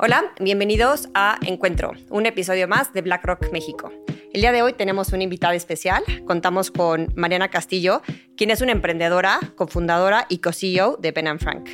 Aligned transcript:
Hola, 0.00 0.32
bienvenidos 0.38 1.08
a 1.12 1.40
Encuentro, 1.44 1.90
un 2.08 2.24
episodio 2.24 2.68
más 2.68 2.92
de 2.92 3.02
BlackRock 3.02 3.50
México. 3.50 3.90
El 4.32 4.42
día 4.42 4.52
de 4.52 4.62
hoy 4.62 4.72
tenemos 4.72 5.12
una 5.12 5.24
invitada 5.24 5.56
especial. 5.56 6.04
Contamos 6.24 6.70
con 6.70 7.12
Mariana 7.16 7.48
Castillo, 7.48 8.00
quien 8.36 8.52
es 8.52 8.60
una 8.60 8.70
emprendedora, 8.70 9.40
cofundadora 9.56 10.26
y 10.28 10.38
co-CEO 10.38 10.98
de 10.98 11.10
Ben 11.10 11.40
Frank. 11.40 11.68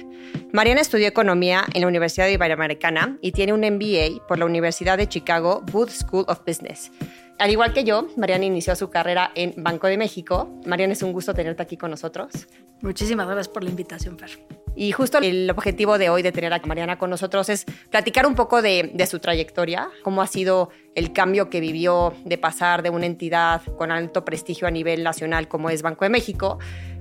Mariana 0.54 0.80
estudió 0.80 1.06
economía 1.06 1.66
en 1.74 1.82
la 1.82 1.86
Universidad 1.86 2.28
Iberoamericana 2.28 3.18
y 3.20 3.32
tiene 3.32 3.52
un 3.52 3.60
MBA 3.60 4.26
por 4.26 4.38
la 4.38 4.46
Universidad 4.46 4.96
de 4.96 5.06
Chicago 5.06 5.62
Booth 5.70 5.90
School 5.90 6.24
of 6.26 6.40
Business. 6.46 6.90
Al 7.38 7.50
igual 7.50 7.72
que 7.72 7.84
yo, 7.84 8.06
Mariana 8.16 8.44
inició 8.44 8.76
su 8.76 8.90
carrera 8.90 9.32
en 9.34 9.54
Banco 9.56 9.88
de 9.88 9.98
México. 9.98 10.48
Mariana, 10.66 10.92
es 10.92 11.02
un 11.02 11.12
gusto 11.12 11.34
tenerte 11.34 11.62
aquí 11.62 11.76
con 11.76 11.90
nosotros. 11.90 12.46
Muchísimas 12.80 13.26
gracias 13.26 13.48
por 13.48 13.64
la 13.64 13.70
invitación, 13.70 14.18
Fer. 14.18 14.30
Y 14.76 14.92
justo 14.92 15.18
el 15.18 15.50
objetivo 15.50 15.98
de 15.98 16.10
hoy 16.10 16.22
de 16.22 16.32
tener 16.32 16.52
a 16.52 16.60
Mariana 16.64 16.98
con 16.98 17.10
nosotros 17.10 17.48
es 17.48 17.64
platicar 17.90 18.26
un 18.26 18.34
poco 18.34 18.60
de, 18.60 18.92
su 19.08 19.20
trayectoria, 19.20 19.88
cómo 20.02 20.20
ha 20.20 20.26
sido 20.26 20.70
el 20.94 21.12
cambio 21.12 21.48
que 21.48 21.60
vivió 21.60 22.12
de 22.24 22.38
pasar 22.38 22.82
de 22.82 22.90
una 22.90 23.06
entidad 23.06 23.62
con 23.78 23.92
alto 23.92 24.24
prestigio 24.24 24.66
a 24.66 24.70
nivel 24.70 25.02
nacional 25.02 25.48
como 25.48 25.70
es 25.70 25.82
Banco 25.82 26.04
de 26.04 26.10
México 26.10 26.58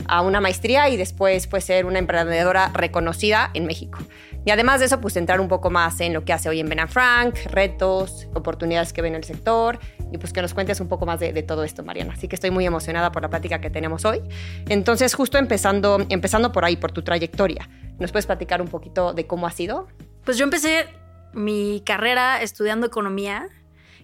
a 0.08 0.22
una 0.22 0.42
maestría 0.42 0.90
y 0.90 0.98
después 0.98 1.48
pues 1.48 1.64
ser 1.64 1.86
una 1.86 2.00
emprendedora 2.00 2.72
reconocida 2.74 3.50
en 3.54 3.66
México. 3.66 4.00
Y 4.46 4.52
además 4.52 4.80
de 4.80 4.88
eso, 4.88 5.00
pues 5.00 5.16
entrar 5.16 5.40
un 5.40 5.48
poco 5.48 5.70
más 5.70 6.02
en 6.02 6.14
lo 6.14 6.26
que 6.26 6.34
hace 6.34 6.50
hoy 6.50 6.60
en 6.60 6.68
Ben 6.68 6.88
Frank, 6.90 7.36
retos, 7.46 8.28
oportunidades 8.34 8.92
que 8.92 9.02
ve 9.02 9.08
en 9.08 9.16
el 9.16 9.24
sector 9.24 9.80
y 10.12 10.18
pues 10.18 10.34
que 10.34 10.42
nos 10.42 10.54
cuentes 10.54 10.80
un 10.82 10.90
poco 10.90 11.06
más 11.06 11.20
de, 11.20 11.32
de, 11.32 11.44
todo 11.44 11.64
esto, 11.64 11.84
Mariana. 11.84 12.14
Así 12.14 12.28
que 12.28 12.36
estoy 12.36 12.52
muy 12.52 12.66
emocionada 12.66 13.12
por 13.12 13.22
la 13.22 13.30
plática 13.30 13.62
que 13.62 13.70
tenemos 13.70 14.04
hoy. 14.06 14.22
Entonces, 14.68 15.14
justo 15.14 15.38
empezando, 15.38 16.06
empezando 16.10 16.52
por 16.52 16.66
ahí, 16.66 16.76
por 16.76 16.92
tu 16.92 17.04
trayectoria, 17.04 17.70
¿nos 18.00 18.12
puedes 18.12 18.26
platicar 18.26 18.62
un 18.62 18.68
poquito 18.68 19.14
de 19.14 19.26
cómo 19.28 19.48
ha 19.48 19.52
sido? 19.52 19.88
Pues 20.26 20.38
yo 20.38 20.44
empecé 20.44 20.88
mi 21.34 21.82
carrera 21.86 22.42
estudiando 22.42 22.86
economía 22.86 23.48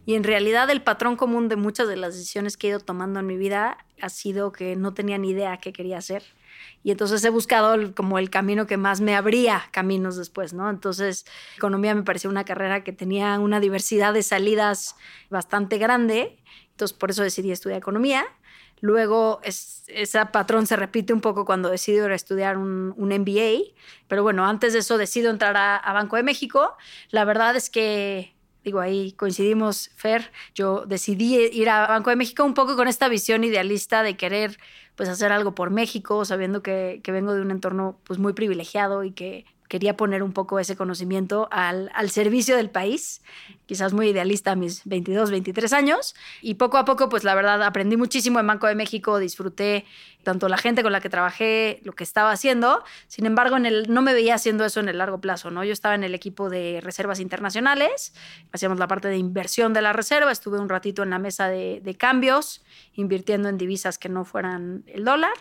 y 0.05 0.15
en 0.15 0.23
realidad 0.23 0.69
el 0.69 0.81
patrón 0.81 1.17
común 1.17 1.49
de 1.49 1.57
muchas 1.57 1.87
de 1.87 1.97
las 1.97 2.15
decisiones 2.15 2.57
que 2.57 2.67
he 2.67 2.69
ido 2.71 2.79
tomando 2.79 3.19
en 3.19 3.27
mi 3.27 3.37
vida 3.37 3.77
ha 4.01 4.09
sido 4.09 4.51
que 4.51 4.75
no 4.75 4.93
tenía 4.93 5.17
ni 5.17 5.31
idea 5.31 5.57
qué 5.57 5.73
quería 5.73 5.97
hacer 5.97 6.23
y 6.83 6.91
entonces 6.91 7.23
he 7.23 7.29
buscado 7.29 7.93
como 7.93 8.19
el 8.19 8.29
camino 8.29 8.67
que 8.67 8.77
más 8.77 9.01
me 9.01 9.15
abría 9.15 9.63
caminos 9.71 10.15
después, 10.15 10.53
¿no? 10.53 10.69
Entonces, 10.69 11.25
economía 11.57 11.93
me 11.95 12.03
pareció 12.03 12.29
una 12.29 12.45
carrera 12.45 12.83
que 12.83 12.93
tenía 12.93 13.39
una 13.39 13.59
diversidad 13.59 14.13
de 14.13 14.23
salidas 14.23 14.95
bastante 15.29 15.77
grande, 15.77 16.39
entonces 16.71 16.97
por 16.97 17.11
eso 17.11 17.23
decidí 17.23 17.51
estudiar 17.51 17.79
economía. 17.79 18.25
Luego, 18.81 19.41
es, 19.43 19.83
ese 19.87 20.25
patrón 20.27 20.65
se 20.65 20.77
repite 20.77 21.11
un 21.11 21.19
poco 21.19 21.43
cuando 21.43 21.69
decido 21.69 22.07
estudiar 22.09 22.57
un, 22.57 22.93
un, 22.95 23.09
MBA, 23.09 23.73
pero 24.07 24.23
bueno, 24.23 24.45
antes 24.45 24.71
de 24.71 24.79
eso 24.79 24.97
decido 24.97 25.29
entrar 25.31 25.57
a, 25.57 25.75
a 25.75 25.91
Banco 25.91 26.15
de 26.15 26.23
México. 26.23 26.77
La 27.09 27.25
verdad 27.25 27.57
es 27.57 27.69
que 27.69 28.38
digo, 28.63 28.79
ahí 28.79 29.13
coincidimos, 29.13 29.89
Fer, 29.95 30.31
yo 30.53 30.85
decidí 30.85 31.35
ir 31.35 31.69
a 31.69 31.87
Banco 31.87 32.09
de 32.09 32.15
México 32.15 32.43
un 32.43 32.53
poco 32.53 32.75
con 32.75 32.87
esta 32.87 33.07
visión 33.07 33.43
idealista 33.43 34.03
de 34.03 34.17
querer 34.17 34.57
pues 34.95 35.07
hacer 35.09 35.31
algo 35.31 35.55
por 35.55 35.69
México, 35.69 36.25
sabiendo 36.25 36.61
que, 36.61 36.99
que 37.03 37.11
vengo 37.11 37.33
de 37.33 37.41
un 37.41 37.51
entorno 37.51 37.99
pues 38.03 38.19
muy 38.19 38.33
privilegiado 38.33 39.03
y 39.03 39.11
que 39.11 39.45
quería 39.69 39.95
poner 39.95 40.23
un 40.23 40.33
poco 40.33 40.59
ese 40.59 40.75
conocimiento 40.75 41.47
al, 41.51 41.91
al, 41.93 42.09
servicio 42.09 42.57
del 42.57 42.71
país, 42.71 43.21
quizás 43.67 43.93
muy 43.93 44.09
idealista 44.09 44.51
a 44.51 44.55
mis 44.55 44.83
22, 44.85 45.29
23 45.29 45.71
años, 45.73 46.15
y 46.41 46.55
poco 46.55 46.77
a 46.77 46.85
poco, 46.85 47.07
pues 47.07 47.23
la 47.23 47.35
verdad, 47.35 47.61
aprendí 47.61 47.95
muchísimo 47.95 48.39
en 48.39 48.47
Banco 48.47 48.65
de 48.65 48.73
México, 48.73 49.19
disfruté 49.19 49.85
tanto 50.23 50.49
la 50.49 50.57
gente 50.57 50.81
con 50.81 50.91
la 50.91 50.99
que 51.01 51.09
trabajé, 51.09 51.81
lo 51.83 51.93
que 51.93 52.03
estaba 52.03 52.31
haciendo, 52.31 52.83
sin 53.07 53.27
embargo, 53.27 53.57
en 53.57 53.67
el, 53.67 53.93
no 53.93 54.01
me 54.01 54.13
veía 54.13 54.33
haciendo 54.33 54.65
eso 54.65 54.79
en 54.79 54.89
el 54.89 54.97
largo 54.97 55.21
plazo, 55.21 55.51
¿no? 55.51 55.63
Yo 55.63 55.71
estaba 55.71 55.93
en 55.93 56.03
el 56.03 56.15
equipo 56.15 56.49
de 56.49 56.79
reservas 56.81 57.19
internacionales, 57.19 58.13
hacíamos 58.51 58.79
la 58.79 58.87
parte 58.87 59.07
de 59.07 59.17
inversión 59.17 59.73
de 59.73 59.83
la 59.83 59.93
reserva, 59.93 60.31
estuve 60.31 60.59
un 60.59 60.67
ratito 60.67 61.03
en 61.03 61.11
la 61.11 61.19
mesa 61.19 61.47
de, 61.47 61.79
de 61.83 61.95
cambios, 61.95 62.63
invirtiendo 62.95 63.49
en 63.49 63.59
divisas 63.59 63.99
que 63.99 64.09
no 64.09 64.25
fueran 64.25 64.83
el 64.87 65.05
dólar, 65.05 65.33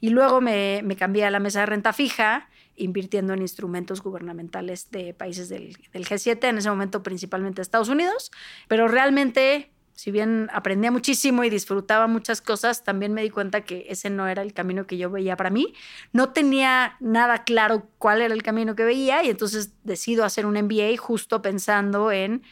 y 0.00 0.08
luego 0.08 0.40
me, 0.40 0.80
me 0.84 0.96
cambié 0.96 1.26
a 1.26 1.30
la 1.30 1.38
mesa 1.38 1.60
de 1.60 1.66
renta 1.66 1.92
fija, 1.92 2.48
invirtiendo 2.76 3.32
en 3.32 3.42
instrumentos 3.42 4.02
gubernamentales 4.02 4.90
de 4.90 5.14
países 5.14 5.48
del, 5.48 5.76
G7, 5.92 6.48
en 6.48 6.58
ese 6.58 6.70
momento 6.70 7.02
principalmente 7.02 7.62
Estados 7.62 7.88
Unidos, 7.88 8.30
pero 8.68 8.88
realmente, 8.88 9.70
si 9.92 10.10
bien 10.10 10.48
aprendía 10.52 10.90
muchísimo 10.90 11.44
y 11.44 11.50
disfrutaba 11.50 12.06
muchas 12.06 12.40
cosas, 12.40 12.84
también 12.84 13.12
me 13.12 13.22
di 13.22 13.30
cuenta 13.30 13.62
que 13.62 13.86
ese 13.88 14.10
no 14.10 14.26
era 14.28 14.42
el 14.42 14.52
camino 14.52 14.86
que 14.86 14.96
yo 14.96 15.10
veía 15.10 15.36
para 15.36 15.50
mí. 15.50 15.74
No 16.12 16.30
tenía 16.30 16.96
nada 17.00 17.44
claro 17.44 17.88
cuál 17.98 18.22
era 18.22 18.34
el 18.34 18.42
camino 18.42 18.74
que 18.74 18.84
veía 18.84 19.22
y 19.22 19.30
entonces 19.30 19.72
decido 19.84 20.24
hacer 20.24 20.46
un 20.46 20.54
MBA 20.54 20.96
justo 20.98 21.42
pensando 21.42 22.10
en, 22.10 22.42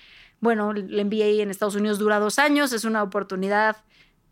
bueno, 0.40 0.70
el 0.70 1.04
MBA 1.04 1.42
en 1.42 1.50
Estados 1.50 1.74
Unidos 1.74 1.98
dura 1.98 2.18
dos 2.18 2.38
años, 2.38 2.72
es 2.72 2.84
una 2.84 3.02
oportunidad 3.02 3.76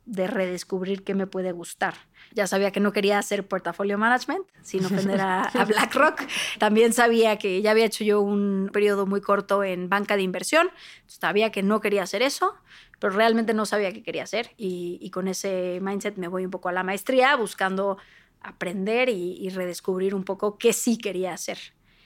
de 0.06 0.26
redescubrir 0.26 1.04
qué 1.04 1.14
me 1.14 1.26
puede 1.26 1.52
gustar. 1.52 1.94
Ya 2.32 2.46
sabía 2.46 2.70
que 2.70 2.80
no 2.80 2.92
quería 2.92 3.18
hacer 3.18 3.46
portafolio 3.46 3.98
management, 3.98 4.44
sin 4.62 4.84
ofender 4.84 5.20
a, 5.20 5.50
BlackRock. 5.66 6.22
También 6.58 6.92
sabía 6.92 7.38
que 7.38 7.62
ya 7.62 7.72
había 7.72 7.84
hecho 7.84 8.04
yo 8.04 8.20
un 8.20 8.70
periodo 8.72 9.06
muy 9.06 9.20
corto 9.20 9.64
en 9.64 9.88
banca 9.88 10.16
de 10.16 10.22
inversión. 10.22 10.70
Sabía 11.06 11.50
que 11.50 11.62
no 11.62 11.80
quería 11.80 12.02
hacer 12.02 12.22
eso, 12.22 12.54
pero 12.98 13.12
realmente 13.14 13.54
no 13.54 13.66
sabía 13.66 13.92
qué 13.92 14.02
quería 14.02 14.22
hacer. 14.22 14.52
Y, 14.56 15.10
con 15.10 15.28
ese 15.28 15.80
mindset 15.82 16.16
me 16.16 16.28
voy 16.28 16.44
un 16.44 16.50
poco 16.50 16.68
a 16.68 16.72
la 16.72 16.82
maestría, 16.82 17.34
buscando 17.36 17.98
aprender 18.40 19.08
y, 19.08 19.36
y 19.38 19.50
redescubrir 19.50 20.14
un 20.14 20.24
poco 20.24 20.56
qué 20.56 20.72
sí 20.72 20.98
quería 20.98 21.32
hacer. 21.32 21.58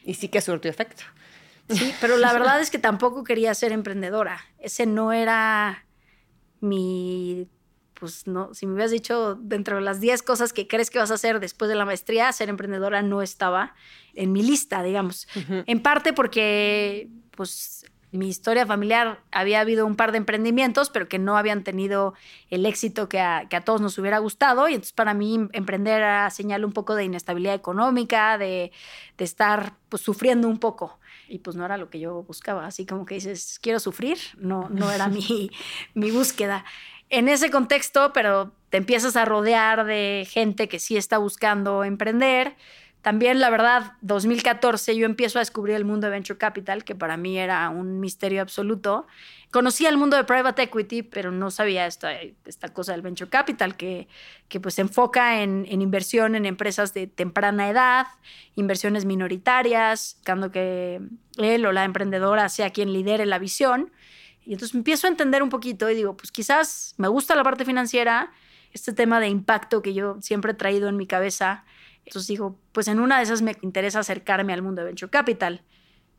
Y 0.05 0.15
sí 0.15 0.29
que 0.29 0.41
surtió 0.41 0.71
efecto. 0.71 1.05
Sí, 1.69 1.95
pero 2.01 2.17
la 2.17 2.33
verdad 2.33 2.61
es 2.61 2.71
que 2.71 2.79
tampoco 2.79 3.25
quería 3.25 3.55
ser 3.55 3.73
emprendedora. 3.73 4.41
Ese 4.59 4.85
no 4.85 5.13
era 5.13 5.87
mi 6.61 7.49
pues 7.95 8.27
no, 8.27 8.53
si 8.55 8.67
me 8.67 8.75
hubieras 8.75 8.91
dicho 8.91 9.37
dentro 9.37 9.77
de 9.77 9.83
las 9.83 10.01
10 10.01 10.23
cosas 10.23 10.53
que 10.53 10.67
crees 10.67 10.91
que 10.91 10.99
vas 10.99 11.11
a 11.11 11.15
hacer 11.15 11.41
después 11.41 11.69
de 11.69 11.75
la 11.75 11.85
maestría, 11.85 12.31
ser 12.33 12.49
emprendedora 12.49 13.03
no 13.03 13.23
estaba 13.23 13.75
en 14.15 14.33
mi 14.33 14.43
lista, 14.43 14.83
digamos. 14.83 15.27
En 15.67 15.81
parte 15.81 16.13
porque, 16.13 17.09
pues, 17.31 17.87
mi 18.11 18.29
historia 18.29 18.65
familiar 18.65 19.21
había 19.33 19.61
habido 19.61 19.87
un 19.87 19.97
par 19.97 20.13
de 20.13 20.19
emprendimientos, 20.19 20.89
pero 20.91 21.09
que 21.09 21.19
no 21.19 21.37
habían 21.37 21.65
tenido 21.65 22.15
el 22.49 22.65
éxito 22.65 23.09
que 23.09 23.21
a, 23.21 23.49
que 23.49 23.57
a 23.57 23.63
todos 23.63 23.81
nos 23.81 23.99
hubiera 23.99 24.19
gustado. 24.19 24.69
Y 24.69 24.75
entonces 24.75 24.93
para 24.93 25.15
mí 25.15 25.49
emprender 25.53 25.99
era 25.99 26.31
señal 26.31 26.65
un 26.65 26.73
poco 26.73 26.95
de 26.95 27.05
inestabilidad 27.05 27.55
económica, 27.55 28.39
de, 28.39 28.71
de 29.19 29.25
estar 29.25 29.75
pues, 29.89 30.03
sufriendo 30.03 30.49
un 30.49 30.59
poco 30.59 30.99
y 31.29 31.39
pues 31.39 31.57
no 31.57 31.65
era 31.65 31.77
lo 31.77 31.91
que 31.91 31.99
yo 31.99 32.23
buscaba. 32.23 32.67
Así 32.67 32.87
como 32.87 33.05
que 33.05 33.17
dices, 33.17 33.59
quiero 33.61 33.81
sufrir, 33.81 34.19
no, 34.39 34.69
no 34.69 34.91
era 34.91 35.09
mi, 35.09 35.51
mi 35.95 36.11
búsqueda 36.11 36.65
en 37.15 37.29
ese 37.29 37.51
contexto, 37.51 38.13
pero 38.13 38.53
te 38.71 38.79
empiezas 38.79 39.17
a 39.17 39.25
rodear 39.25 39.85
de 39.85 40.27
gente 40.29 40.69
que 40.69 40.79
sí 40.79 40.97
está 40.97 41.19
buscando 41.19 41.85
emprender. 41.85 42.57
También, 43.03 43.39
la 43.39 43.51
verdad, 43.51 43.93
2014 44.01 44.97
yo 44.97 45.05
empiezo 45.05 45.39
a 45.39 45.43
descubrir 45.43 45.77
el 45.77 45.85
mundo 45.85 46.07
de 46.07 46.11
Venture 46.11 46.39
Capital, 46.39 46.85
que 46.85 46.95
para 46.95 47.19
mí 47.19 47.39
era 47.39 47.69
un 47.69 48.01
misterio 48.01 48.41
absoluto. 48.41 49.07
Conocía 49.51 49.91
el 49.91 49.99
mundo 49.99 50.17
de 50.17 50.25
Private 50.25 50.63
Equity, 50.63 51.03
pero 51.03 51.31
no 51.31 51.51
sabía 51.51 51.87
esta, 51.87 52.13
esta 52.47 52.71
cosa 52.71 52.93
del 52.93 53.03
Venture 53.03 53.29
Capital, 53.29 53.77
que, 53.77 54.09
que 54.49 54.59
pues 54.59 54.75
se 54.75 54.81
enfoca 54.81 55.43
en, 55.43 55.67
en, 55.69 55.83
inversión 55.83 56.35
en 56.35 56.47
empresas 56.47 56.95
de 56.95 57.07
temprana 57.07 57.69
edad, 57.69 58.07
inversiones 58.57 59.05
minoritarias, 59.05 60.15
buscando 60.17 60.51
que 60.51 61.01
él 61.37 61.67
o 61.67 61.73
la 61.73 61.85
emprendedora 61.85 62.49
sea 62.49 62.71
quien 62.71 62.93
lidere 62.93 63.27
la 63.27 63.39
visión. 63.39 63.93
Y 64.47 64.53
entonces 64.53 64.75
empiezo 64.75 65.07
a 65.07 65.11
entender 65.11 65.43
un 65.43 65.49
poquito 65.49 65.89
y 65.89 65.95
digo, 65.95 66.17
pues 66.17 66.31
quizás 66.31 66.95
me 66.99 67.09
gusta 67.09 67.35
la 67.35 67.43
parte 67.43 67.65
financiera, 67.65 68.33
este 68.73 68.93
tema 68.93 69.21
de 69.21 69.29
impacto 69.29 69.83
que 69.83 69.95
yo 69.95 70.19
siempre 70.21 70.53
he 70.53 70.55
traído 70.55 70.89
en 70.89 70.97
mi 70.97 71.07
cabeza. 71.07 71.65
Entonces 72.05 72.27
digo, 72.29 72.59
pues 72.73 72.89
en 72.89 73.01
una 73.01 73.19
de 73.19 73.23
esas 73.23 73.41
me 73.41 73.57
interesa 73.63 74.01
acercarme 74.01 74.53
al 74.53 74.63
mundo 74.63 74.83
de 74.83 74.87
Venture 74.87 75.11
Capital. 75.11 75.63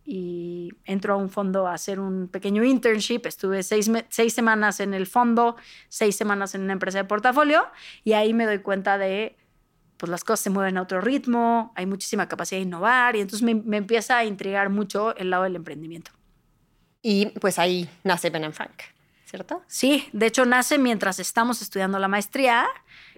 Y 0.08 0.72
entro 0.86 1.14
a 1.16 1.18
un 1.18 1.30
fondo 1.30 1.68
a 1.68 1.74
hacer 1.74 2.00
un 2.00 2.28
pequeño 2.28 2.64
internship. 2.64 3.26
Estuve 3.26 3.64
seis, 3.64 3.92
seis 4.10 4.34
semanas 4.34 4.80
en 4.80 4.94
el 4.94 5.08
fondo, 5.08 5.56
seis 5.90 6.16
semanas 6.16 6.54
en 6.54 6.62
una 6.62 6.74
empresa 6.74 7.00
de 7.00 7.06
portafolio. 7.06 7.66
Y 8.04 8.14
ahí 8.14 8.34
me 8.34 8.46
doy 8.46 8.60
cuenta 8.60 9.00
de, 9.00 9.36
pues 9.98 10.10
las 10.10 10.24
cosas 10.24 10.42
se 10.42 10.50
mueven 10.52 10.78
a 10.78 10.84
otro 10.84 11.02
ritmo, 11.02 11.74
hay 11.76 11.88
muchísima 11.88 12.28
capacidad 12.28 12.60
de 12.60 12.68
innovar. 12.68 13.16
Y 13.16 13.22
entonces 13.22 13.42
me, 13.42 13.56
me 13.56 13.78
empieza 13.78 14.18
a 14.18 14.26
intrigar 14.26 14.70
mucho 14.70 15.16
el 15.18 15.32
lado 15.32 15.44
del 15.44 15.56
emprendimiento. 15.56 16.12
Y 17.08 17.28
pues 17.28 17.60
ahí 17.60 17.88
nace 18.04 18.32
Ben 18.32 18.52
Frank, 18.52 18.82
¿cierto? 19.26 19.62
Sí, 19.68 20.10
de 20.12 20.26
hecho 20.26 20.44
nace 20.44 20.80
mientras 20.80 21.20
estamos 21.20 21.62
estudiando 21.62 22.00
la 22.00 22.08
maestría, 22.08 22.66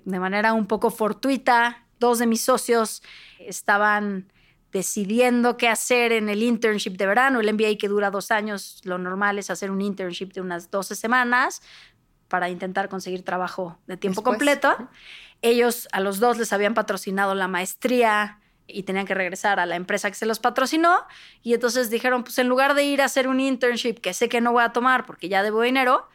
de 0.04 0.20
manera 0.20 0.52
un 0.52 0.68
poco 0.68 0.92
fortuita. 0.92 1.86
Dos 1.98 2.20
de 2.20 2.28
mis 2.28 2.42
socios 2.42 3.02
estaban 3.40 4.30
decidiendo 4.74 5.56
qué 5.56 5.70
hacer 5.70 6.12
en 6.12 6.28
el 6.28 6.44
internship 6.44 6.98
de 6.98 7.06
verano, 7.06 7.40
el 7.40 7.54
MBA 7.54 7.78
que 7.80 7.88
dura 7.88 8.12
dos 8.12 8.30
años, 8.30 8.82
lo 8.84 8.98
normal 8.98 9.40
es 9.40 9.50
hacer 9.50 9.72
un 9.72 9.80
internship 9.80 10.34
de 10.34 10.42
unas 10.42 10.70
12 10.70 10.94
semanas 10.94 11.62
para 12.28 12.50
intentar 12.50 12.90
conseguir 12.90 13.24
trabajo 13.24 13.80
de 13.88 13.96
tiempo 13.96 14.22
completo. 14.22 14.76
Ellos 15.42 15.88
a 15.94 16.02
los 16.02 16.20
dos 16.20 16.38
les 16.38 16.52
habían 16.52 16.74
patrocinado 16.74 17.36
la 17.36 17.48
maestría 17.48 18.42
y 18.68 18.84
tenían 18.84 19.06
que 19.06 19.14
regresar 19.14 19.60
a 19.60 19.66
la 19.66 19.76
empresa 19.76 20.10
que 20.10 20.16
se 20.16 20.26
los 20.26 20.40
patrocinó. 20.40 21.00
Y 21.42 21.54
entonces 21.54 21.90
dijeron, 21.90 22.24
pues 22.24 22.38
en 22.38 22.48
lugar 22.48 22.76
de 22.76 22.84
ir 22.84 23.02
a 23.02 23.06
hacer 23.06 23.28
un 23.28 23.40
internship 23.40 23.96
que 23.96 24.14
sé 24.14 24.30
que 24.30 24.42
no 24.42 24.52
voy 24.52 24.64
a 24.64 24.74
tomar 24.74 25.06
porque 25.06 25.30
ya 25.30 25.44
debo 25.44 25.62
dinero, 25.62 26.08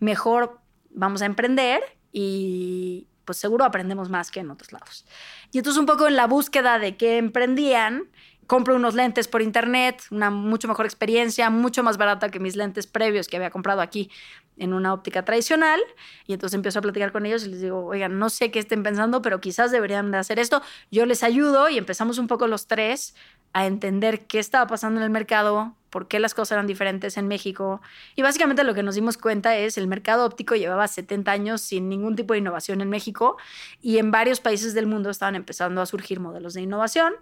mejor 0.00 0.58
vamos 0.90 1.22
a 1.22 1.26
emprender 1.26 1.82
y 2.12 3.06
pues 3.24 3.38
seguro 3.38 3.64
aprendemos 3.64 4.08
más 4.08 4.30
que 4.30 4.40
en 4.40 4.50
otros 4.50 4.72
lados. 4.72 5.04
Y 5.52 5.58
entonces 5.58 5.78
un 5.78 5.86
poco 5.86 6.08
en 6.08 6.16
la 6.16 6.26
búsqueda 6.26 6.78
de 6.78 6.96
qué 6.96 7.18
emprendían, 7.18 8.08
compro 8.46 8.74
unos 8.74 8.94
lentes 8.94 9.28
por 9.28 9.42
internet, 9.42 10.02
una 10.10 10.30
mucho 10.30 10.66
mejor 10.66 10.86
experiencia, 10.86 11.50
mucho 11.50 11.82
más 11.82 11.98
barata 11.98 12.30
que 12.30 12.40
mis 12.40 12.56
lentes 12.56 12.86
previos 12.86 13.28
que 13.28 13.36
había 13.36 13.50
comprado 13.50 13.82
aquí 13.82 14.10
en 14.58 14.72
una 14.72 14.92
óptica 14.92 15.24
tradicional. 15.24 15.80
Y 16.26 16.34
entonces 16.34 16.54
empiezo 16.54 16.78
a 16.78 16.82
platicar 16.82 17.12
con 17.12 17.26
ellos 17.26 17.44
y 17.44 17.48
les 17.48 17.60
digo, 17.60 17.84
oigan, 17.84 18.18
no 18.18 18.30
sé 18.30 18.50
qué 18.50 18.58
estén 18.58 18.82
pensando, 18.82 19.22
pero 19.22 19.40
quizás 19.40 19.70
deberían 19.70 20.10
de 20.10 20.18
hacer 20.18 20.38
esto. 20.38 20.62
Yo 20.90 21.06
les 21.06 21.22
ayudo 21.22 21.68
y 21.68 21.78
empezamos 21.78 22.18
un 22.18 22.26
poco 22.26 22.46
los 22.46 22.66
tres 22.66 23.14
a 23.52 23.66
entender 23.66 24.26
qué 24.26 24.38
estaba 24.38 24.66
pasando 24.66 25.00
en 25.00 25.04
el 25.04 25.10
mercado, 25.10 25.74
por 25.90 26.06
qué 26.06 26.18
las 26.18 26.34
cosas 26.34 26.52
eran 26.52 26.66
diferentes 26.66 27.16
en 27.16 27.28
México. 27.28 27.80
Y 28.14 28.22
básicamente 28.22 28.64
lo 28.64 28.74
que 28.74 28.82
nos 28.82 28.94
dimos 28.94 29.16
cuenta 29.16 29.56
es 29.56 29.78
el 29.78 29.86
mercado 29.86 30.26
óptico 30.26 30.54
llevaba 30.54 30.86
70 30.86 31.30
años 31.30 31.60
sin 31.62 31.88
ningún 31.88 32.16
tipo 32.16 32.34
de 32.34 32.40
innovación 32.40 32.80
en 32.80 32.90
México 32.90 33.36
y 33.80 33.98
en 33.98 34.10
varios 34.10 34.40
países 34.40 34.74
del 34.74 34.86
mundo 34.86 35.10
estaban 35.10 35.34
empezando 35.34 35.80
a 35.80 35.86
surgir 35.86 36.20
modelos 36.20 36.54
de 36.54 36.62
innovación 36.62 37.14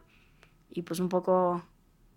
y 0.71 0.83
pues 0.83 1.01
un 1.01 1.09
poco 1.09 1.65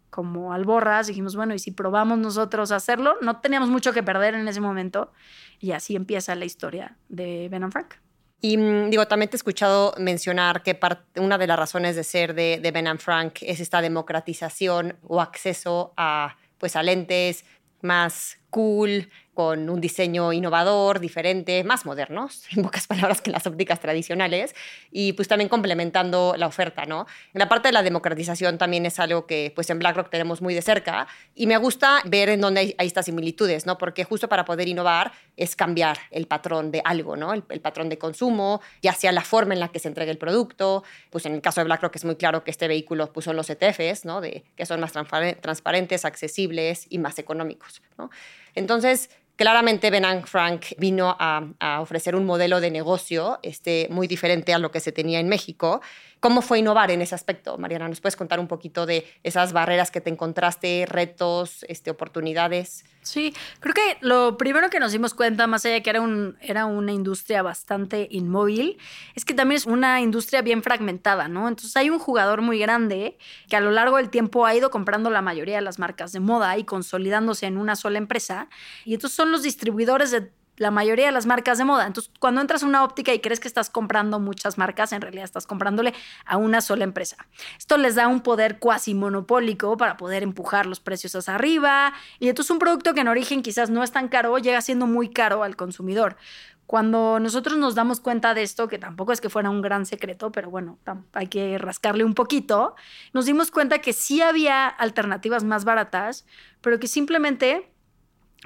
como 0.09 0.53
alborras 0.53 1.07
dijimos, 1.07 1.35
bueno, 1.35 1.53
¿y 1.53 1.59
si 1.59 1.71
probamos 1.71 2.17
nosotros 2.17 2.71
hacerlo? 2.71 3.15
No 3.21 3.39
teníamos 3.41 3.69
mucho 3.69 3.94
que 3.94 4.03
perder 4.03 4.35
en 4.35 4.47
ese 4.47 4.61
momento 4.61 5.11
y 5.59 5.71
así 5.71 5.95
empieza 5.95 6.35
la 6.35 6.45
historia 6.45 6.97
de 7.09 7.47
Ben 7.50 7.71
Frank. 7.71 7.95
Y 8.41 8.57
mm, 8.57 8.89
digo, 8.89 9.07
también 9.07 9.29
te 9.29 9.35
he 9.35 9.38
escuchado 9.38 9.94
mencionar 9.97 10.63
que 10.63 10.79
una 11.17 11.38
de 11.38 11.47
las 11.47 11.59
razones 11.59 11.95
de 11.95 12.03
ser 12.03 12.33
de, 12.33 12.59
de 12.61 12.71
Ben 12.71 13.00
Frank 13.00 13.39
es 13.41 13.59
esta 13.59 13.81
democratización 13.81 14.97
o 15.03 15.21
acceso 15.21 15.94
a, 15.97 16.38
pues, 16.57 16.75
a 16.75 16.83
lentes 16.83 17.45
más 17.81 18.39
cool, 18.50 19.10
con 19.40 19.69
un 19.69 19.80
diseño 19.80 20.34
innovador, 20.34 21.00
diferente, 21.00 21.63
más 21.63 21.86
modernos, 21.86 22.44
en 22.57 22.62
pocas 22.62 22.88
palabras 22.88 23.22
que 23.22 23.31
las 23.31 23.48
ópticas 23.48 23.80
tradicionales, 23.80 24.54
y 24.92 25.13
pues 25.13 25.30
también 25.30 25.48
complementando 25.48 26.34
la 26.38 26.46
oferta, 26.46 26.86
¿no? 26.86 27.07
La 27.31 27.48
parte 27.48 27.69
de 27.69 27.72
la 27.72 27.81
democratización 27.81 28.57
también 28.57 28.86
es 28.86 29.00
algo 29.00 29.28
que 29.28 29.54
pues 29.56 29.69
en 29.69 29.80
BlackRock 29.80 30.10
tenemos 30.10 30.42
muy 30.42 30.54
de 30.54 30.62
cerca 30.62 31.07
y 31.36 31.48
me 31.48 31.56
gusta 31.56 32.01
ver 32.04 32.28
en 32.28 32.42
dónde 32.42 32.60
hay, 32.60 32.75
estas 32.80 33.06
similitudes, 33.06 33.66
¿no? 33.66 33.78
Porque 33.78 34.04
justo 34.04 34.28
para 34.28 34.44
poder 34.44 34.68
innovar 34.68 35.13
es 35.38 35.56
cambiar 35.56 36.00
el 36.12 36.28
patrón 36.28 36.69
de 36.69 36.81
algo, 36.84 37.16
¿no? 37.16 37.31
El, 37.34 37.44
patrón 37.62 37.88
de 37.88 37.98
consumo, 37.98 38.60
ya 38.81 38.92
sea 38.92 39.13
la 39.13 39.22
forma 39.22 39.54
en 39.54 39.62
la 39.62 39.69
que 39.69 39.80
se 39.80 39.88
entrega 39.88 40.12
el 40.12 40.18
producto, 40.18 40.84
pues 41.12 41.25
en 41.25 41.34
el 41.34 41.42
caso 41.42 41.62
de 41.62 41.63
BlackRock 41.63 41.95
es 41.95 42.04
muy 42.04 42.18
claro 42.18 42.44
que 42.44 42.52
este 42.52 42.68
vehículo 42.68 43.13
pues 43.13 43.24
son 43.24 43.38
los 43.38 43.50
ETFs, 43.50 44.04
¿no? 44.04 44.19
De, 44.19 44.44
que 44.57 44.66
son 44.66 44.81
más 44.81 44.92
transparentes, 44.92 46.04
accesibles 46.04 46.88
y 46.90 46.98
más 46.98 47.19
económicos, 47.19 47.81
¿no? 47.98 48.10
Entonces, 48.56 49.10
Claramente 49.40 49.90
Ben 49.90 50.04
Frank 50.25 50.66
vino 50.78 51.16
a, 51.18 51.80
ofrecer 51.80 52.13
un 52.13 52.25
modelo 52.25 52.60
de 52.60 52.72
negocio 52.72 53.40
este, 53.42 53.88
muy 53.90 54.06
diferente 54.06 54.54
a 54.54 54.60
lo 54.60 54.69
que 54.69 54.81
se 54.81 54.92
tenía 54.92 55.22
en 55.22 55.30
México 55.30 55.81
¿Cómo 56.19 56.42
fue 56.42 56.60
innovar 56.60 56.92
en 56.92 57.01
ese 57.01 57.16
aspecto, 57.16 57.57
Mariana? 57.57 57.88
¿Nos 57.88 58.01
puedes 58.01 58.18
contar 58.18 58.39
un 58.42 58.48
poquito 58.48 58.86
de 58.86 59.06
esas 59.24 59.54
barreras 59.54 59.89
que 59.89 60.01
te 60.01 60.10
encontraste, 60.10 60.86
retos, 60.86 61.66
este, 61.69 61.92
oportunidades? 61.92 62.83
Sí, 63.01 63.33
creo 63.62 63.74
que 63.74 63.98
lo 64.01 64.38
primero 64.38 64.69
que 64.69 64.81
nos 64.81 64.92
dimos 64.92 65.13
cuenta, 65.13 65.48
más 65.48 65.66
allá 65.66 65.75
de 65.75 65.81
que 65.81 65.89
era, 65.89 66.04
era 66.42 66.66
una 66.66 66.92
industria 66.92 67.42
bastante 67.42 68.10
inmóvil, 68.12 68.77
es 69.16 69.24
que 69.24 69.33
también 69.33 69.57
es 69.57 69.66
una 69.66 70.01
industria 70.01 70.42
bien 70.42 70.62
fragmentada, 70.62 71.30
¿no? 71.30 71.48
Entonces 71.48 71.75
hay 71.77 71.89
un 71.89 72.00
jugador 72.00 72.42
muy 72.42 72.60
grande 72.60 73.18
que 73.48 73.56
a 73.56 73.62
lo 73.62 73.71
largo 73.71 73.95
del 73.95 74.10
tiempo 74.10 74.45
ha 74.45 74.54
ido 74.54 74.69
comprando 74.69 75.10
la 75.10 75.21
mayoría 75.21 75.56
de 75.56 75.62
las 75.62 75.80
marcas 75.80 76.12
de 76.12 76.19
moda 76.19 76.57
y 76.57 76.66
consolidándose 76.66 77.45
en 77.45 77.57
una 77.57 77.77
sola 77.77 77.98
empresa. 77.98 78.50
Y 78.83 78.95
estos 78.95 79.13
son 79.13 79.31
los 79.31 79.42
distribuidores 79.42 80.12
de 80.12 80.30
la 80.59 80.69
mayoría 80.71 81.07
de 81.07 81.11
las 81.11 81.25
marcas 81.25 81.57
de 81.57 81.65
moda. 81.65 81.88
Entonces, 81.88 82.11
cuando 82.19 82.41
entras 82.41 82.61
a 82.61 82.67
una 82.67 82.83
óptica 82.83 83.13
y 83.13 83.19
crees 83.19 83.39
que 83.39 83.47
estás 83.47 83.69
comprando 83.69 84.19
muchas 84.19 84.57
marcas, 84.57 84.91
en 84.91 85.01
realidad 85.01 85.23
estás 85.23 85.47
comprándole 85.47 85.94
a 86.25 86.38
una 86.38 86.61
sola 86.61 86.83
empresa. 86.83 87.17
Esto 87.57 87.77
les 87.77 87.95
da 87.95 88.07
un 88.07 88.21
poder 88.21 88.59
cuasi 88.59 88.94
monopólico 88.94 89.77
para 89.77 89.97
poder 89.97 90.21
empujar 90.21 90.65
los 90.67 90.79
precios 90.79 91.15
hacia 91.15 91.33
arriba. 91.33 91.94
Y 92.19 92.29
entonces 92.29 92.51
un 92.51 92.59
producto 92.59 92.94
que 92.94 93.01
en 93.01 93.07
origen 93.07 93.41
quizás 93.41 93.69
no 93.69 93.83
es 93.83 93.91
tan 93.91 94.09
caro, 94.09 94.38
llega 94.38 94.61
siendo 94.61 94.85
muy 94.85 95.09
caro 95.09 95.44
al 95.44 95.56
consumidor. 95.56 96.17
Cuando 96.65 97.19
nosotros 97.19 97.57
nos 97.57 97.73
damos 97.73 98.00
cuenta 98.00 98.35
de 98.35 98.44
esto, 98.44 98.67
que 98.67 98.77
tampoco 98.77 99.11
es 99.11 99.21
que 99.21 99.29
fuera 99.29 99.50
un 99.50 99.63
gran 99.63 99.88
secreto, 99.88 100.31
pero 100.31 100.51
bueno, 100.51 100.77
hay 101.13 101.25
que 101.25 101.57
rascarle 101.57 102.03
un 102.03 102.13
poquito, 102.13 102.75
nos 103.11 103.25
dimos 103.25 103.50
cuenta 103.50 103.79
que 103.79 103.91
sí 103.91 104.21
había 104.21 104.67
alternativas 104.67 105.44
más 105.44 105.65
baratas, 105.65 106.27
pero 106.61 106.79
que 106.79 106.88
simplemente 106.88 107.71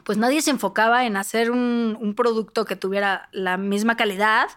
pues 0.04 0.18
nadie 0.18 0.42
se 0.42 0.52
enfocaba 0.52 1.06
en 1.06 1.18
hacer 1.18 1.52
un, 1.52 2.14
producto 2.16 2.66
que 2.66 2.76
tuviera 2.76 3.30
la 3.32 3.58
misma 3.58 3.96
calidad 3.96 4.50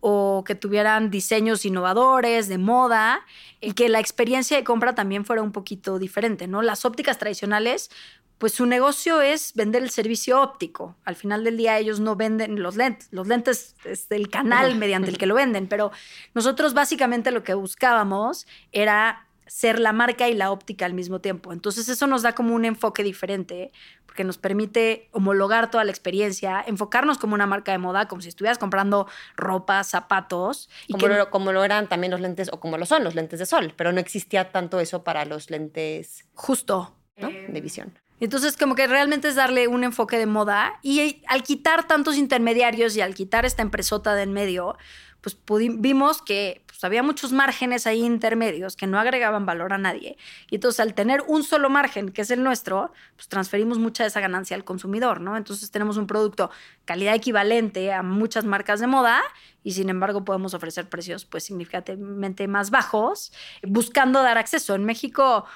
o 0.00 0.44
que 0.46 0.54
tuvieran 0.54 1.10
diseños 1.10 1.64
innovadores, 1.64 2.48
de 2.48 2.58
moda, 2.58 3.24
y 3.60 3.72
que 3.72 3.88
la 3.88 4.00
experiencia 4.00 4.56
de 4.56 4.64
compra 4.64 4.94
también 4.94 5.24
fuera 5.24 5.42
un 5.42 5.52
poquito 5.52 5.98
diferente, 5.98 6.46
¿no? 6.46 6.60
Las 6.60 6.84
ópticas 6.84 7.16
tradicionales, 7.16 7.90
pues 8.36 8.52
su 8.52 8.66
negocio 8.66 9.22
es 9.22 9.54
vender 9.54 9.82
el 9.82 9.90
servicio 9.90 10.42
óptico. 10.42 10.94
Al 11.04 11.16
final 11.16 11.44
del 11.44 11.56
día 11.56 11.78
ellos 11.78 12.00
no 12.00 12.16
venden 12.16 12.62
los 12.62 12.76
lentes, 12.76 13.08
los 13.12 13.26
lentes 13.26 13.76
es 13.84 14.10
el 14.10 14.28
canal 14.28 14.76
mediante 14.76 15.08
el 15.10 15.16
que 15.16 15.26
lo 15.26 15.34
venden, 15.42 15.68
pero 15.68 15.90
nosotros 16.34 16.74
básicamente 16.74 17.30
lo 17.30 17.42
que 17.42 17.54
buscábamos 17.54 18.46
era 18.72 19.26
ser 19.46 19.78
la 19.78 19.92
marca 19.92 20.28
y 20.28 20.34
la 20.34 20.50
óptica 20.50 20.86
al 20.86 20.94
mismo 20.94 21.20
tiempo. 21.20 21.52
Entonces 21.52 21.88
eso 21.88 22.06
nos 22.06 22.22
da 22.22 22.34
como 22.34 22.54
un 22.54 22.64
enfoque 22.64 23.02
diferente, 23.02 23.72
porque 24.06 24.24
nos 24.24 24.38
permite 24.38 25.08
homologar 25.12 25.70
toda 25.70 25.84
la 25.84 25.90
experiencia, 25.90 26.62
enfocarnos 26.66 27.18
como 27.18 27.34
una 27.34 27.46
marca 27.46 27.72
de 27.72 27.78
moda, 27.78 28.08
como 28.08 28.22
si 28.22 28.28
estuvieras 28.28 28.58
comprando 28.58 29.08
ropa, 29.36 29.82
zapatos. 29.84 30.70
Y 30.86 30.94
como, 30.94 31.08
lo, 31.08 31.30
como 31.30 31.52
lo 31.52 31.64
eran 31.64 31.88
también 31.88 32.10
los 32.10 32.20
lentes, 32.20 32.50
o 32.52 32.60
como 32.60 32.78
lo 32.78 32.86
son 32.86 33.04
los 33.04 33.14
lentes 33.14 33.38
de 33.38 33.46
sol, 33.46 33.74
pero 33.76 33.92
no 33.92 34.00
existía 34.00 34.50
tanto 34.50 34.80
eso 34.80 35.04
para 35.04 35.24
los 35.24 35.50
lentes... 35.50 36.26
Justo. 36.34 36.94
De 37.16 37.60
visión. 37.60 37.96
Entonces, 38.20 38.56
como 38.56 38.74
que 38.74 38.86
realmente 38.86 39.28
es 39.28 39.34
darle 39.34 39.68
un 39.68 39.84
enfoque 39.84 40.18
de 40.18 40.26
moda 40.26 40.78
y 40.82 41.22
al 41.26 41.42
quitar 41.42 41.86
tantos 41.86 42.16
intermediarios 42.16 42.96
y 42.96 43.00
al 43.00 43.14
quitar 43.14 43.44
esta 43.44 43.62
empresota 43.62 44.14
de 44.14 44.22
en 44.22 44.32
medio, 44.32 44.76
pues 45.20 45.38
vimos 45.78 46.20
que 46.20 46.62
pues, 46.66 46.84
había 46.84 47.02
muchos 47.02 47.32
márgenes 47.32 47.86
ahí 47.86 48.04
intermedios 48.04 48.76
que 48.76 48.86
no 48.86 48.98
agregaban 48.98 49.46
valor 49.46 49.72
a 49.72 49.78
nadie. 49.78 50.18
Y 50.50 50.56
entonces 50.56 50.80
al 50.80 50.92
tener 50.92 51.22
un 51.26 51.42
solo 51.42 51.70
margen, 51.70 52.10
que 52.10 52.22
es 52.22 52.30
el 52.30 52.42
nuestro, 52.42 52.92
pues 53.16 53.28
transferimos 53.28 53.78
mucha 53.78 54.04
de 54.04 54.08
esa 54.08 54.20
ganancia 54.20 54.54
al 54.54 54.64
consumidor, 54.64 55.20
¿no? 55.20 55.36
Entonces 55.36 55.70
tenemos 55.70 55.96
un 55.96 56.06
producto 56.06 56.50
calidad 56.84 57.14
equivalente 57.14 57.92
a 57.92 58.02
muchas 58.02 58.44
marcas 58.44 58.80
de 58.80 58.86
moda 58.86 59.22
y 59.62 59.72
sin 59.72 59.88
embargo 59.88 60.24
podemos 60.24 60.52
ofrecer 60.52 60.88
precios 60.88 61.24
pues 61.24 61.44
significativamente 61.44 62.46
más 62.46 62.70
bajos, 62.70 63.32
buscando 63.62 64.22
dar 64.22 64.36
acceso. 64.36 64.74
En 64.74 64.84
México 64.84 65.46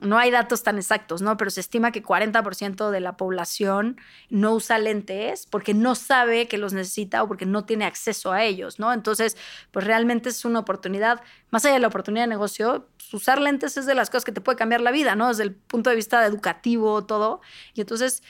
no 0.00 0.18
hay 0.18 0.30
datos 0.30 0.62
tan 0.62 0.78
exactos, 0.78 1.22
¿no? 1.22 1.36
Pero 1.36 1.50
se 1.50 1.60
estima 1.60 1.92
que 1.92 2.02
40% 2.02 2.90
de 2.90 3.00
la 3.00 3.16
población 3.16 4.00
no 4.28 4.54
usa 4.54 4.78
lentes 4.78 5.46
porque 5.46 5.74
no 5.74 5.94
sabe 5.94 6.48
que 6.48 6.58
los 6.58 6.72
necesita 6.72 7.22
o 7.22 7.28
porque 7.28 7.46
no 7.46 7.64
tiene 7.64 7.84
acceso 7.84 8.32
a 8.32 8.44
ellos, 8.44 8.78
¿no? 8.78 8.92
Entonces, 8.92 9.36
pues 9.70 9.86
realmente 9.86 10.30
es 10.30 10.44
una 10.44 10.60
oportunidad, 10.60 11.22
más 11.50 11.64
allá 11.64 11.74
de 11.74 11.80
la 11.80 11.88
oportunidad 11.88 12.24
de 12.24 12.28
negocio, 12.28 12.88
pues 12.96 13.12
usar 13.14 13.40
lentes 13.40 13.76
es 13.76 13.86
de 13.86 13.94
las 13.94 14.10
cosas 14.10 14.24
que 14.24 14.32
te 14.32 14.40
puede 14.40 14.56
cambiar 14.56 14.80
la 14.80 14.90
vida, 14.90 15.14
¿no? 15.14 15.28
Desde 15.28 15.44
el 15.44 15.54
punto 15.54 15.90
de 15.90 15.96
vista 15.96 16.24
educativo, 16.24 17.04
todo. 17.04 17.40
Y 17.74 17.82
entonces, 17.82 18.22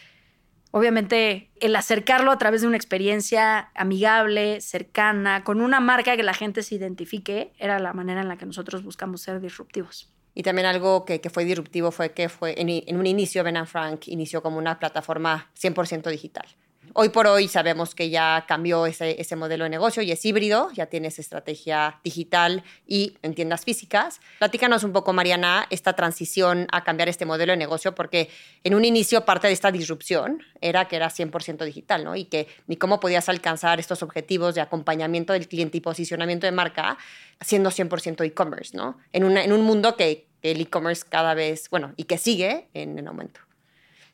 obviamente, 0.72 1.50
el 1.60 1.76
acercarlo 1.76 2.32
a 2.32 2.38
través 2.38 2.62
de 2.62 2.66
una 2.66 2.76
experiencia 2.76 3.70
amigable, 3.74 4.60
cercana, 4.60 5.44
con 5.44 5.60
una 5.60 5.80
marca 5.80 6.16
que 6.16 6.22
la 6.22 6.34
gente 6.34 6.62
se 6.62 6.74
identifique, 6.74 7.52
era 7.58 7.78
la 7.78 7.92
manera 7.92 8.20
en 8.22 8.28
la 8.28 8.36
que 8.36 8.46
nosotros 8.46 8.82
buscamos 8.82 9.22
ser 9.22 9.40
disruptivos. 9.40 10.12
Y 10.40 10.42
también 10.42 10.64
algo 10.64 11.04
que, 11.04 11.20
fue 11.28 11.44
disruptivo 11.44 11.90
fue 11.90 12.12
que 12.12 12.30
fue 12.30 12.54
en, 12.56 12.96
un 12.96 13.06
inicio 13.06 13.44
Ben 13.44 13.66
Frank 13.66 14.08
inició 14.08 14.42
como 14.42 14.56
una 14.56 14.78
plataforma 14.78 15.50
100% 15.54 16.08
digital. 16.08 16.46
Hoy 16.94 17.10
por 17.10 17.26
hoy 17.26 17.46
sabemos 17.46 17.94
que 17.94 18.08
ya 18.08 18.46
cambió 18.48 18.86
ese, 18.86 19.20
ese, 19.20 19.36
modelo 19.36 19.64
de 19.64 19.70
negocio 19.70 20.02
y 20.02 20.10
es 20.10 20.24
híbrido, 20.24 20.70
ya 20.72 20.86
tienes 20.86 21.18
estrategia 21.18 22.00
digital 22.02 22.64
y 22.86 23.18
en 23.22 23.34
tiendas 23.34 23.66
físicas. 23.66 24.20
Platícanos 24.38 24.82
un 24.82 24.92
poco, 24.92 25.12
Mariana, 25.12 25.66
esta 25.68 25.92
transición 25.92 26.66
a 26.72 26.84
cambiar 26.84 27.10
este 27.10 27.26
modelo 27.26 27.52
de 27.52 27.58
negocio, 27.58 27.94
porque 27.94 28.30
en 28.64 28.74
un 28.74 28.86
inicio 28.86 29.26
parte 29.26 29.46
de 29.46 29.52
esta 29.52 29.70
disrupción 29.70 30.42
era 30.62 30.88
que 30.88 30.96
era 30.96 31.10
100% 31.10 31.66
digital, 31.66 32.02
¿no? 32.02 32.16
Y 32.16 32.24
que 32.24 32.48
ni 32.66 32.76
cómo 32.76 32.98
podías 32.98 33.28
alcanzar 33.28 33.78
estos 33.78 34.02
objetivos 34.02 34.54
de 34.54 34.62
acompañamiento 34.62 35.34
del 35.34 35.48
cliente 35.48 35.76
y 35.76 35.80
posicionamiento 35.82 36.46
de 36.46 36.52
marca 36.52 36.96
siendo 37.42 37.70
100% 37.70 38.24
e-commerce, 38.24 38.76
¿no? 38.76 38.96
En, 39.12 39.36
en 39.36 39.52
un 39.52 39.62
mundo 39.62 39.96
que, 39.96 40.29
el 40.42 40.60
e-commerce 40.60 41.04
cada 41.08 41.34
vez, 41.34 41.68
bueno, 41.70 41.92
y 41.96 42.04
que 42.04 42.18
sigue 42.18 42.68
en, 42.74 42.98
en 42.98 43.08
aumento. 43.08 43.40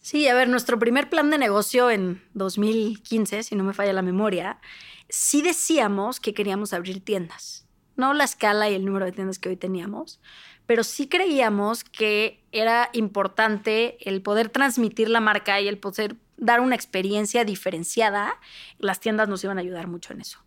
Sí, 0.01 0.29
a 0.29 0.35
ver, 0.35 0.49
nuestro 0.49 0.79
primer 0.79 1.11
plan 1.11 1.31
de 1.31 1.39
negocio 1.39 1.91
en 1.91 2.23
2015, 2.35 3.43
si 3.43 3.57
no 3.57 3.65
me 3.65 3.75
falla 3.75 3.93
la 3.93 4.03
memoria, 4.03 4.61
sí 5.09 5.43
decíamos 5.43 6.21
que 6.21 6.33
queríamos 6.33 6.73
abrir 6.73 7.05
tiendas. 7.05 7.67
no 7.97 8.15
la 8.15 8.25
escala 8.25 8.69
y 8.71 8.75
el 8.75 8.85
número 8.85 9.07
de 9.07 9.13
tiendas 9.13 9.39
que 9.39 9.49
hoy 9.49 9.57
teníamos, 9.57 10.21
pero 10.67 10.85
sí 10.85 11.09
creíamos 11.09 11.85
que 11.85 12.43
era 12.53 12.91
importante 12.93 13.97
el 14.01 14.23
poder 14.23 14.49
transmitir 14.49 15.09
la 15.09 15.21
marca 15.21 15.61
y 15.61 15.69
el 15.69 15.79
poder 15.79 16.17
dar 16.37 16.61
una 16.61 16.75
experiencia 16.75 17.45
diferenciada, 17.45 18.39
las 18.79 19.01
tiendas 19.01 19.29
nos 19.29 19.43
iban 19.43 19.59
a 19.59 19.63
ayudar 19.63 19.87
mucho 19.87 20.13
en 20.13 20.21
eso. 20.21 20.39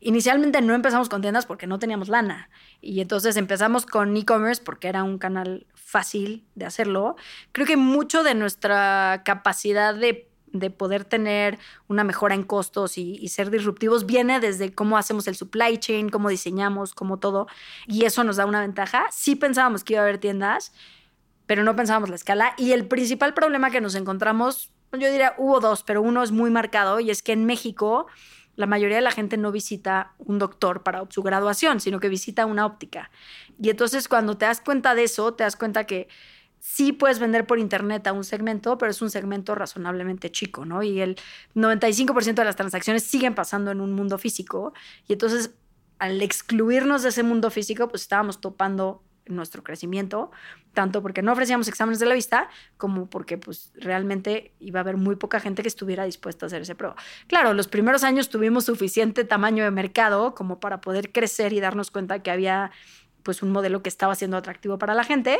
Inicialmente 0.00 0.60
no 0.60 0.74
empezamos 0.74 1.08
con 1.08 1.22
tiendas 1.22 1.46
porque 1.46 1.66
no 1.66 1.78
teníamos 1.78 2.08
lana 2.08 2.50
y 2.80 3.00
entonces 3.00 3.36
empezamos 3.36 3.86
con 3.86 4.16
e-commerce 4.16 4.62
porque 4.62 4.88
era 4.88 5.02
un 5.04 5.18
canal 5.18 5.66
fácil 5.74 6.44
de 6.54 6.66
hacerlo. 6.66 7.16
Creo 7.52 7.66
que 7.66 7.76
mucho 7.76 8.22
de 8.22 8.34
nuestra 8.34 9.22
capacidad 9.24 9.94
de 9.94 10.27
de 10.52 10.70
poder 10.70 11.04
tener 11.04 11.58
una 11.86 12.04
mejora 12.04 12.34
en 12.34 12.42
costos 12.42 12.98
y, 12.98 13.26
ser 13.28 13.50
disruptivos 13.50 14.06
viene 14.06 14.40
desde 14.40 14.72
cómo 14.72 14.96
hacemos 14.96 15.28
el 15.28 15.36
supply 15.36 15.78
chain, 15.78 16.08
cómo 16.08 16.28
diseñamos, 16.28 16.94
cómo 16.94 17.18
todo. 17.18 17.46
Y 17.86 18.04
eso 18.04 18.24
nos 18.24 18.36
da 18.36 18.46
una 18.46 18.60
ventaja. 18.60 19.06
Sí 19.10 19.36
pensábamos 19.36 19.84
que 19.84 19.94
iba 19.94 20.00
a 20.00 20.04
haber 20.04 20.18
tiendas, 20.18 20.72
pero 21.46 21.62
no 21.62 21.76
pensábamos 21.76 22.08
la 22.08 22.16
escala. 22.16 22.54
Y 22.56 22.72
el 22.72 22.86
principal 22.86 23.34
problema 23.34 23.70
que 23.70 23.80
nos 23.80 23.94
encontramos 23.94 24.72
yo 24.92 25.10
diría, 25.10 25.34
hubo 25.36 25.60
dos, 25.60 25.82
pero 25.82 26.00
uno 26.00 26.22
es 26.22 26.32
muy 26.32 26.50
marcado 26.50 27.00
y 27.00 27.10
es 27.10 27.22
que 27.22 27.32
en 27.32 27.44
México 27.44 28.06
la 28.56 28.66
mayoría 28.66 28.96
de 28.96 29.02
la 29.02 29.10
gente 29.10 29.36
no 29.36 29.52
visita 29.52 30.14
un 30.18 30.38
doctor 30.38 30.82
para 30.82 31.04
su 31.10 31.22
graduación, 31.22 31.80
sino 31.80 32.00
que 32.00 32.08
visita 32.08 32.46
una 32.46 32.66
óptica. 32.66 33.10
Y 33.60 33.70
entonces 33.70 34.08
cuando 34.08 34.36
te 34.36 34.46
das 34.46 34.60
cuenta 34.60 34.94
de 34.94 35.04
eso, 35.04 35.34
te 35.34 35.44
das 35.44 35.56
cuenta 35.56 35.84
que 35.84 36.08
sí 36.60 36.92
puedes 36.92 37.18
vender 37.18 37.46
por 37.46 37.58
internet 37.58 38.06
a 38.06 38.12
un 38.12 38.24
segmento, 38.24 38.78
pero 38.78 38.90
es 38.90 39.02
un 39.02 39.10
segmento 39.10 39.54
razonablemente 39.54 40.30
chico, 40.30 40.64
¿no? 40.64 40.82
Y 40.82 41.00
el 41.00 41.16
95% 41.54 42.34
de 42.34 42.44
las 42.44 42.56
transacciones 42.56 43.04
siguen 43.04 43.34
pasando 43.34 43.70
en 43.70 43.80
un 43.80 43.92
mundo 43.92 44.18
físico. 44.18 44.72
Y 45.06 45.14
entonces, 45.14 45.52
al 45.98 46.22
excluirnos 46.22 47.02
de 47.02 47.10
ese 47.10 47.22
mundo 47.22 47.50
físico, 47.50 47.88
pues 47.88 48.02
estábamos 48.02 48.40
topando 48.40 49.02
nuestro 49.28 49.62
crecimiento, 49.62 50.30
tanto 50.72 51.02
porque 51.02 51.22
no 51.22 51.32
ofrecíamos 51.32 51.68
exámenes 51.68 51.98
de 51.98 52.06
la 52.06 52.14
vista, 52.14 52.48
como 52.76 53.08
porque 53.10 53.38
pues 53.38 53.72
realmente 53.74 54.52
iba 54.58 54.80
a 54.80 54.82
haber 54.82 54.96
muy 54.96 55.16
poca 55.16 55.40
gente 55.40 55.62
que 55.62 55.68
estuviera 55.68 56.04
dispuesta 56.04 56.46
a 56.46 56.48
hacer 56.48 56.62
ese 56.62 56.74
prueba. 56.74 56.96
Claro, 57.26 57.54
los 57.54 57.68
primeros 57.68 58.04
años 58.04 58.28
tuvimos 58.28 58.64
suficiente 58.64 59.24
tamaño 59.24 59.64
de 59.64 59.70
mercado 59.70 60.34
como 60.34 60.60
para 60.60 60.80
poder 60.80 61.12
crecer 61.12 61.52
y 61.52 61.60
darnos 61.60 61.90
cuenta 61.90 62.22
que 62.22 62.30
había 62.30 62.70
pues 63.22 63.42
un 63.42 63.50
modelo 63.50 63.82
que 63.82 63.88
estaba 63.88 64.14
siendo 64.14 64.36
atractivo 64.36 64.78
para 64.78 64.94
la 64.94 65.04
gente, 65.04 65.38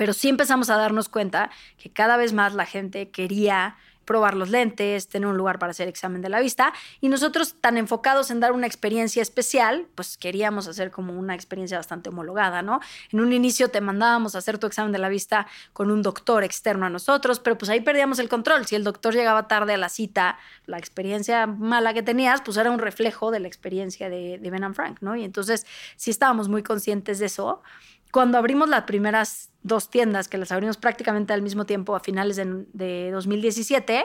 pero 0.00 0.14
sí 0.14 0.30
empezamos 0.30 0.70
a 0.70 0.78
darnos 0.78 1.10
cuenta 1.10 1.50
que 1.76 1.90
cada 1.90 2.16
vez 2.16 2.32
más 2.32 2.54
la 2.54 2.64
gente 2.64 3.10
quería 3.10 3.76
probar 4.06 4.34
los 4.34 4.48
lentes, 4.48 5.08
tener 5.08 5.28
un 5.28 5.36
lugar 5.36 5.58
para 5.58 5.72
hacer 5.72 5.88
examen 5.88 6.22
de 6.22 6.30
la 6.30 6.40
vista. 6.40 6.72
Y 7.02 7.10
nosotros, 7.10 7.56
tan 7.60 7.76
enfocados 7.76 8.30
en 8.30 8.40
dar 8.40 8.52
una 8.52 8.66
experiencia 8.66 9.20
especial, 9.20 9.88
pues 9.94 10.16
queríamos 10.16 10.66
hacer 10.68 10.90
como 10.90 11.12
una 11.12 11.34
experiencia 11.34 11.76
bastante 11.76 12.08
homologada, 12.08 12.62
¿no? 12.62 12.80
En 13.12 13.20
un 13.20 13.34
inicio 13.34 13.68
te 13.68 13.82
mandábamos 13.82 14.34
a 14.34 14.38
hacer 14.38 14.56
tu 14.56 14.66
examen 14.66 14.90
de 14.90 14.98
la 14.98 15.10
vista 15.10 15.46
con 15.74 15.90
un 15.90 16.00
doctor 16.00 16.44
externo 16.44 16.86
a 16.86 16.88
nosotros, 16.88 17.38
pero 17.38 17.58
pues 17.58 17.68
ahí 17.68 17.82
perdíamos 17.82 18.18
el 18.20 18.30
control. 18.30 18.64
Si 18.64 18.76
el 18.76 18.84
doctor 18.84 19.12
llegaba 19.12 19.48
tarde 19.48 19.74
a 19.74 19.76
la 19.76 19.90
cita, 19.90 20.38
la 20.64 20.78
experiencia 20.78 21.46
mala 21.46 21.92
que 21.92 22.02
tenías, 22.02 22.40
pues 22.40 22.56
era 22.56 22.70
un 22.70 22.78
reflejo 22.78 23.30
de 23.30 23.40
la 23.40 23.48
experiencia 23.48 24.08
de, 24.08 24.38
de 24.38 24.50
Ben 24.50 24.74
Frank, 24.74 24.96
¿no? 25.02 25.14
Y 25.14 25.24
entonces 25.24 25.66
sí 25.96 26.10
estábamos 26.10 26.48
muy 26.48 26.62
conscientes 26.62 27.18
de 27.18 27.26
eso 27.26 27.62
cuando 28.10 28.38
abrimos 28.38 28.68
las 28.68 28.84
primeras 28.84 29.50
dos 29.62 29.90
tiendas, 29.90 30.28
que 30.28 30.38
las 30.38 30.52
abrimos 30.52 30.76
prácticamente 30.76 31.32
al 31.32 31.42
mismo 31.42 31.66
tiempo 31.66 31.94
a 31.94 32.00
finales 32.00 32.36
de, 32.36 33.10
2017, 33.10 34.04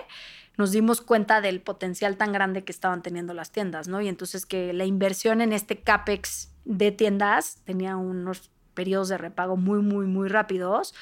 nos 0.57 0.71
dimos 0.71 1.01
cuenta 1.01 1.41
del 1.41 1.61
potencial 1.61 2.17
tan 2.17 2.31
grande 2.31 2.63
que 2.63 2.71
estaban 2.71 3.01
teniendo 3.01 3.33
las 3.33 3.51
tiendas, 3.51 3.87
¿no? 3.87 4.01
Y 4.01 4.07
entonces 4.07 4.45
que 4.45 4.73
la 4.73 4.85
inversión 4.85 5.41
en 5.41 5.53
este 5.53 5.79
CAPEX 5.81 6.53
de 6.63 6.91
tiendas 6.91 7.61
tenía 7.65 7.97
unos 7.97 8.51
periodos 8.73 9.09
de 9.09 9.17
repago 9.17 9.57
muy, 9.57 9.81
muy, 9.81 10.05
muy 10.05 10.29
rápidos. 10.29 10.93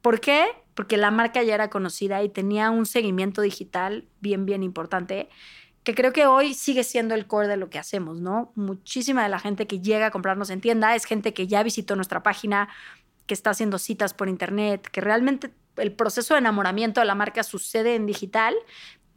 ¿Por 0.00 0.20
qué? 0.20 0.46
Porque 0.74 0.96
la 0.96 1.10
marca 1.10 1.42
ya 1.42 1.54
era 1.54 1.68
conocida 1.68 2.22
y 2.22 2.28
tenía 2.28 2.70
un 2.70 2.86
seguimiento 2.86 3.42
digital 3.42 4.08
bien, 4.20 4.46
bien 4.46 4.62
importante 4.62 5.28
que 5.84 5.94
creo 5.94 6.12
que 6.12 6.26
hoy 6.26 6.54
sigue 6.54 6.84
siendo 6.84 7.14
el 7.14 7.26
core 7.26 7.48
de 7.48 7.56
lo 7.56 7.70
que 7.70 7.78
hacemos, 7.78 8.20
¿no? 8.20 8.52
Muchísima 8.54 9.22
de 9.22 9.28
la 9.28 9.38
gente 9.38 9.66
que 9.66 9.80
llega 9.80 10.06
a 10.06 10.10
comprarnos 10.10 10.50
en 10.50 10.60
tienda 10.60 10.94
es 10.94 11.04
gente 11.04 11.34
que 11.34 11.46
ya 11.46 11.62
visitó 11.62 11.96
nuestra 11.96 12.22
página, 12.22 12.68
que 13.26 13.34
está 13.34 13.50
haciendo 13.50 13.78
citas 13.78 14.14
por 14.14 14.28
internet, 14.28 14.88
que 14.90 15.00
realmente 15.00 15.52
el 15.76 15.92
proceso 15.92 16.34
de 16.34 16.38
enamoramiento 16.38 17.00
de 17.00 17.06
la 17.06 17.14
marca 17.14 17.42
sucede 17.42 17.94
en 17.94 18.06
digital, 18.06 18.54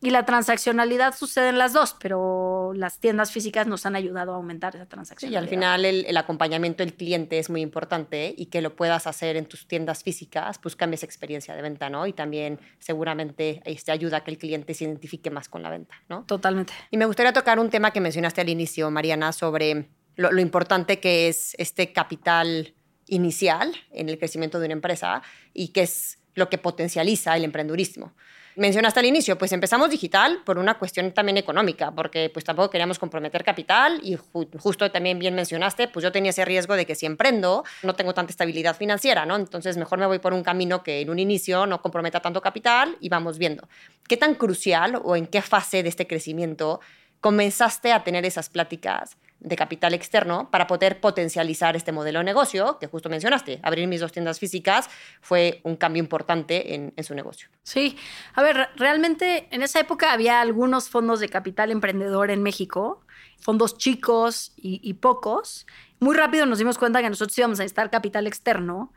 y 0.05 0.11
la 0.11 0.23
transaccionalidad 0.23 1.15
sucede 1.15 1.49
en 1.49 1.57
las 1.57 1.73
dos, 1.73 1.95
pero 1.99 2.73
las 2.75 2.99
tiendas 2.99 3.31
físicas 3.31 3.65
nos 3.65 3.87
han 3.87 3.95
ayudado 3.95 4.33
a 4.33 4.35
aumentar 4.35 4.75
esa 4.75 4.85
transaccionalidad. 4.85 5.41
y 5.41 5.43
al 5.43 5.49
final 5.49 5.83
el, 5.83 6.15
acompañamiento 6.15 6.83
del 6.83 6.93
cliente 6.93 7.39
es 7.39 7.49
muy 7.49 7.61
importante 7.61 8.31
y 8.37 8.45
que 8.45 8.61
lo 8.61 8.75
puedas 8.75 9.07
hacer 9.07 9.35
en 9.35 9.47
tus 9.47 9.67
tiendas 9.67 10.03
físicas, 10.03 10.59
pues 10.59 10.75
cambia 10.75 10.93
esa 10.93 11.07
experiencia 11.07 11.55
de 11.55 11.63
venta, 11.63 11.89
¿no? 11.89 12.05
Y 12.05 12.13
también 12.13 12.59
seguramente 12.77 13.61
te 13.63 13.71
este, 13.71 13.91
ayuda 13.91 14.17
a 14.17 14.23
que 14.23 14.29
el 14.29 14.37
cliente 14.37 14.75
se 14.75 14.83
identifique 14.83 15.31
más 15.31 15.49
con 15.49 15.63
la 15.63 15.71
venta, 15.71 15.95
¿no? 16.07 16.23
Totalmente. 16.25 16.71
Y 16.91 16.97
me 16.97 17.05
gustaría 17.05 17.33
tocar 17.33 17.57
un 17.57 17.71
tema 17.71 17.89
que 17.89 17.99
mencionaste 17.99 18.41
al 18.41 18.49
inicio, 18.49 18.91
Mariana, 18.91 19.31
sobre 19.31 19.89
lo, 20.17 20.31
lo 20.31 20.39
importante 20.39 20.99
que 20.99 21.29
es 21.29 21.55
este 21.57 21.93
capital 21.93 22.75
inicial 23.07 23.73
en 23.89 24.09
el 24.09 24.19
crecimiento 24.19 24.59
de 24.59 24.65
una 24.65 24.73
empresa 24.73 25.23
y 25.51 25.69
que 25.69 25.81
es 25.81 26.19
lo 26.35 26.47
que 26.47 26.59
potencializa 26.59 27.35
el 27.35 27.43
emprendurismo 27.43 28.13
mencionaste 28.55 28.99
al 28.99 29.05
inicio, 29.05 29.37
pues 29.37 29.51
empezamos 29.51 29.89
digital 29.89 30.41
por 30.45 30.57
una 30.57 30.77
cuestión 30.77 31.11
también 31.11 31.37
económica, 31.37 31.91
porque 31.91 32.29
pues 32.29 32.45
tampoco 32.45 32.69
queríamos 32.69 32.99
comprometer 32.99 33.43
capital 33.43 33.99
y 34.03 34.17
justo 34.57 34.89
también 34.91 35.19
bien 35.19 35.35
mencionaste, 35.35 35.87
pues 35.87 36.03
yo 36.03 36.11
tenía 36.11 36.31
ese 36.31 36.45
riesgo 36.45 36.75
de 36.75 36.85
que 36.85 36.95
si 36.95 37.05
emprendo 37.05 37.63
no 37.83 37.95
tengo 37.95 38.13
tanta 38.13 38.31
estabilidad 38.31 38.75
financiera, 38.75 39.25
¿no? 39.25 39.35
Entonces 39.35 39.77
mejor 39.77 39.99
me 39.99 40.05
voy 40.05 40.19
por 40.19 40.33
un 40.33 40.43
camino 40.43 40.83
que 40.83 41.01
en 41.01 41.09
un 41.09 41.19
inicio 41.19 41.65
no 41.65 41.81
comprometa 41.81 42.21
tanto 42.21 42.41
capital 42.41 42.97
y 42.99 43.09
vamos 43.09 43.37
viendo. 43.37 43.67
¿Qué 44.07 44.17
tan 44.17 44.35
crucial 44.35 44.99
o 45.03 45.15
en 45.15 45.27
qué 45.27 45.41
fase 45.41 45.83
de 45.83 45.89
este 45.89 46.07
crecimiento 46.07 46.79
comenzaste 47.19 47.91
a 47.91 48.03
tener 48.03 48.25
esas 48.25 48.49
pláticas 48.49 49.17
de 49.39 49.55
capital 49.55 49.93
externo 49.93 50.49
para 50.49 50.67
poder 50.67 50.99
potencializar 50.99 51.75
este 51.75 51.91
modelo 51.91 52.19
de 52.19 52.25
negocio 52.25 52.77
que 52.79 52.87
justo 52.87 53.09
mencionaste. 53.09 53.59
Abrir 53.63 53.87
mis 53.87 54.01
dos 54.01 54.11
tiendas 54.11 54.39
físicas 54.39 54.89
fue 55.21 55.61
un 55.63 55.75
cambio 55.75 56.01
importante 56.01 56.73
en, 56.73 57.03
su 57.03 57.13
negocio. 57.13 57.49
Sí, 57.63 57.97
a 58.33 58.41
ver, 58.41 58.69
realmente 58.75 59.47
en 59.51 59.61
esa 59.61 59.79
época 59.79 60.13
había 60.13 60.41
algunos 60.41 60.89
fondos 60.89 61.19
de 61.19 61.29
capital 61.29 61.71
emprendedor 61.71 62.31
en 62.31 62.41
México, 62.41 63.05
fondos 63.39 63.77
chicos 63.77 64.53
y, 64.55 64.79
y 64.83 64.93
pocos. 64.95 65.67
Muy 65.99 66.15
rápido 66.15 66.45
nos 66.45 66.57
dimos 66.57 66.77
cuenta 66.77 67.01
que 67.01 67.09
nosotros 67.09 67.37
íbamos 67.37 67.59
a 67.59 67.63
necesitar 67.63 67.91
capital 67.91 68.27
externo 68.27 68.91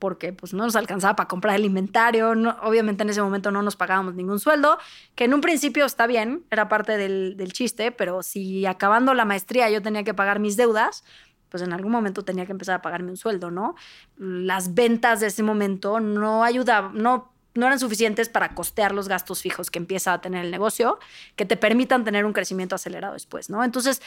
porque 0.00 0.32
pues 0.32 0.52
no 0.52 0.64
nos 0.64 0.74
alcanzaba 0.74 1.14
para 1.14 1.28
comprar 1.28 1.54
el 1.54 1.64
inventario, 1.64 2.30
obviamente 2.62 3.04
en 3.04 3.10
ese 3.10 3.22
momento 3.22 3.52
no 3.52 3.62
nos 3.62 3.76
pagábamos 3.76 4.14
ningún 4.14 4.40
sueldo, 4.40 4.78
que 5.14 5.24
en 5.24 5.34
un 5.34 5.40
principio 5.40 5.84
está 5.84 6.08
bien, 6.08 6.44
era 6.50 6.68
parte 6.68 6.96
del, 6.96 7.36
del 7.36 7.52
chiste, 7.52 7.92
pero 7.92 8.24
si 8.24 8.66
acabando 8.66 9.14
la 9.14 9.24
maestría 9.24 9.70
yo 9.70 9.80
tenía 9.80 10.02
que 10.02 10.14
pagar 10.14 10.40
mis 10.40 10.56
deudas, 10.56 11.04
pues 11.50 11.62
en 11.62 11.72
algún 11.72 11.92
momento 11.92 12.24
tenía 12.24 12.46
que 12.46 12.52
empezar 12.52 12.76
a 12.76 12.82
pagarme 12.82 13.10
un 13.10 13.16
sueldo, 13.16 13.50
¿no? 13.50 13.76
Las 14.16 14.74
ventas 14.74 15.20
de 15.20 15.26
ese 15.26 15.42
momento 15.42 16.00
no 16.00 16.42
ayudaban, 16.42 16.94
no 16.94 17.30
no 17.54 17.66
eran 17.66 17.80
suficientes 17.80 18.28
para 18.28 18.54
costear 18.54 18.92
los 18.92 19.08
gastos 19.08 19.42
fijos 19.42 19.70
que 19.70 19.80
empieza 19.80 20.12
a 20.12 20.20
tener 20.20 20.44
el 20.44 20.52
negocio, 20.52 20.98
que 21.36 21.44
te 21.44 21.56
permitan 21.56 22.04
tener 22.04 22.24
un 22.24 22.32
crecimiento 22.32 22.76
acelerado 22.76 23.14
después, 23.14 23.50
¿no? 23.50 23.64
Entonces, 23.64 24.00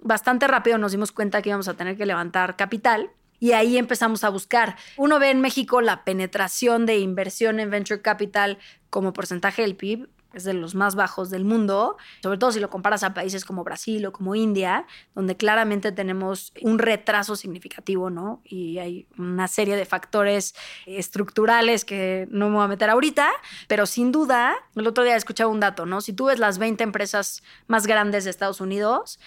bastante 0.00 0.46
rápido 0.46 0.78
nos 0.78 0.92
dimos 0.92 1.10
cuenta 1.10 1.40
que 1.42 1.48
íbamos 1.48 1.68
a 1.68 1.74
tener 1.74 1.96
que 1.96 2.06
levantar 2.06 2.56
capital 2.56 3.10
y 3.42 3.54
ahí 3.54 3.76
empezamos 3.76 4.22
a 4.22 4.28
buscar. 4.28 4.76
Uno 4.96 5.18
ve 5.18 5.30
en 5.30 5.40
México 5.40 5.80
la 5.80 6.04
penetración 6.04 6.86
de 6.86 7.00
inversión 7.00 7.58
en 7.58 7.70
venture 7.70 8.00
capital 8.00 8.58
como 8.88 9.12
porcentaje 9.12 9.62
del 9.62 9.74
PIB 9.74 10.08
es 10.32 10.44
de 10.44 10.54
los 10.54 10.74
más 10.74 10.94
bajos 10.94 11.30
del 11.30 11.44
mundo, 11.44 11.96
sobre 12.22 12.38
todo 12.38 12.52
si 12.52 12.60
lo 12.60 12.70
comparas 12.70 13.02
a 13.02 13.14
países 13.14 13.44
como 13.44 13.64
Brasil 13.64 14.06
o 14.06 14.12
como 14.12 14.34
India, 14.34 14.86
donde 15.14 15.36
claramente 15.36 15.92
tenemos 15.92 16.52
un 16.62 16.78
retraso 16.78 17.36
significativo, 17.36 18.10
¿no? 18.10 18.40
Y 18.44 18.78
hay 18.78 19.06
una 19.18 19.48
serie 19.48 19.76
de 19.76 19.84
factores 19.84 20.54
estructurales 20.86 21.84
que 21.84 22.26
no 22.30 22.48
me 22.48 22.56
voy 22.56 22.64
a 22.64 22.68
meter 22.68 22.90
ahorita, 22.90 23.28
pero 23.68 23.86
sin 23.86 24.12
duda, 24.12 24.54
el 24.74 24.86
otro 24.86 25.04
día 25.04 25.16
escuchaba 25.16 25.50
un 25.50 25.60
dato, 25.60 25.86
¿no? 25.86 26.00
Si 26.00 26.12
tú 26.12 26.26
ves 26.26 26.38
las 26.38 26.58
20 26.58 26.82
empresas 26.84 27.42
más 27.66 27.86
grandes 27.86 28.24
de 28.24 28.30
Estados 28.30 28.60
Unidos, 28.60 29.18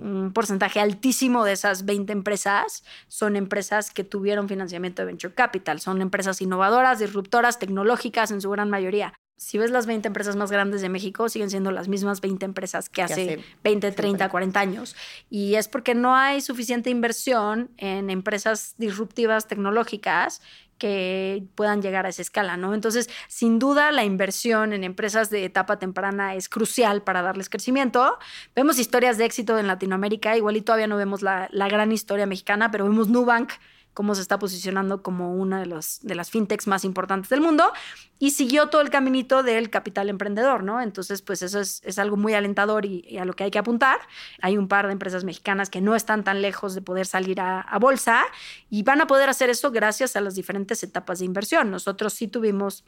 un 0.00 0.32
porcentaje 0.32 0.80
altísimo 0.80 1.44
de 1.44 1.52
esas 1.52 1.84
20 1.84 2.12
empresas 2.12 2.84
son 3.08 3.36
empresas 3.36 3.90
que 3.90 4.04
tuvieron 4.04 4.48
financiamiento 4.48 5.02
de 5.02 5.06
venture 5.06 5.34
capital, 5.34 5.80
son 5.80 6.00
empresas 6.02 6.40
innovadoras, 6.40 6.98
disruptoras, 6.98 7.58
tecnológicas 7.58 8.30
en 8.30 8.40
su 8.40 8.50
gran 8.50 8.70
mayoría. 8.70 9.14
Si 9.36 9.56
ves 9.56 9.70
las 9.70 9.86
20 9.86 10.08
empresas 10.08 10.36
más 10.36 10.50
grandes 10.50 10.82
de 10.82 10.90
México, 10.90 11.30
siguen 11.30 11.48
siendo 11.48 11.70
las 11.70 11.88
mismas 11.88 12.20
20 12.20 12.44
empresas 12.44 12.90
que 12.90 13.02
hace, 13.02 13.42
20, 13.64 13.92
30, 13.92 14.28
40 14.28 14.60
años. 14.60 14.96
Y 15.30 15.54
es 15.54 15.66
porque 15.66 15.94
no 15.94 16.14
hay 16.14 16.42
suficiente 16.42 16.90
inversión 16.90 17.70
en 17.78 18.10
empresas 18.10 18.74
disruptivas 18.76 19.48
tecnológicas 19.48 20.42
que 20.80 21.44
puedan 21.54 21.82
llegar 21.82 22.06
a 22.06 22.08
esa 22.08 22.22
escala, 22.22 22.56
¿no? 22.56 22.74
Entonces, 22.74 23.08
sin 23.28 23.58
duda, 23.58 23.92
la 23.92 24.02
inversión 24.02 24.72
en 24.72 24.82
empresas 24.82 25.28
de 25.28 25.44
etapa 25.44 25.78
temprana 25.78 26.34
es 26.34 26.48
crucial 26.48 27.02
para 27.02 27.20
darles 27.22 27.50
crecimiento. 27.50 28.18
Vemos 28.56 28.78
historias 28.78 29.18
de 29.18 29.26
éxito 29.26 29.58
en 29.58 29.66
Latinoamérica, 29.66 30.36
igual 30.36 30.56
y 30.56 30.62
todavía 30.62 30.86
no 30.86 30.96
vemos 30.96 31.20
la, 31.22 31.48
la 31.52 31.68
gran 31.68 31.92
historia 31.92 32.26
mexicana, 32.26 32.70
pero 32.70 32.84
vemos 32.84 33.08
Nubank 33.08 33.52
cómo 33.94 34.14
se 34.14 34.22
está 34.22 34.38
posicionando 34.38 35.02
como 35.02 35.34
una 35.34 35.60
de, 35.60 35.80
de 36.02 36.14
las 36.14 36.30
fintechs 36.30 36.66
más 36.66 36.84
importantes 36.84 37.28
del 37.30 37.40
mundo 37.40 37.72
y 38.18 38.32
siguió 38.32 38.68
todo 38.68 38.82
el 38.82 38.90
caminito 38.90 39.42
del 39.42 39.70
capital 39.70 40.08
emprendedor, 40.10 40.62
¿no? 40.62 40.80
Entonces, 40.80 41.22
pues 41.22 41.42
eso 41.42 41.58
es, 41.58 41.80
es 41.84 41.98
algo 41.98 42.16
muy 42.16 42.34
alentador 42.34 42.84
y, 42.84 43.18
a 43.18 43.24
lo 43.24 43.32
que 43.32 43.44
hay 43.44 43.50
que 43.50 43.58
apuntar. 43.58 43.98
Hay 44.42 44.58
un 44.58 44.68
par 44.68 44.86
de 44.86 44.92
empresas 44.92 45.24
mexicanas 45.24 45.70
que 45.70 45.80
no 45.80 45.96
están 45.96 46.22
tan 46.22 46.42
lejos 46.42 46.74
de 46.74 46.82
poder 46.82 47.06
salir 47.06 47.40
a, 47.40 47.60
a 47.60 47.78
bolsa 47.78 48.24
y 48.68 48.82
van 48.82 49.00
a 49.00 49.06
poder 49.06 49.30
hacer 49.30 49.50
eso 49.50 49.70
gracias 49.70 50.16
a 50.16 50.20
las 50.20 50.34
diferentes 50.34 50.82
etapas 50.82 51.20
de 51.20 51.24
inversión. 51.24 51.70
Nosotros 51.70 52.12
sí 52.12 52.28
tuvimos 52.28 52.84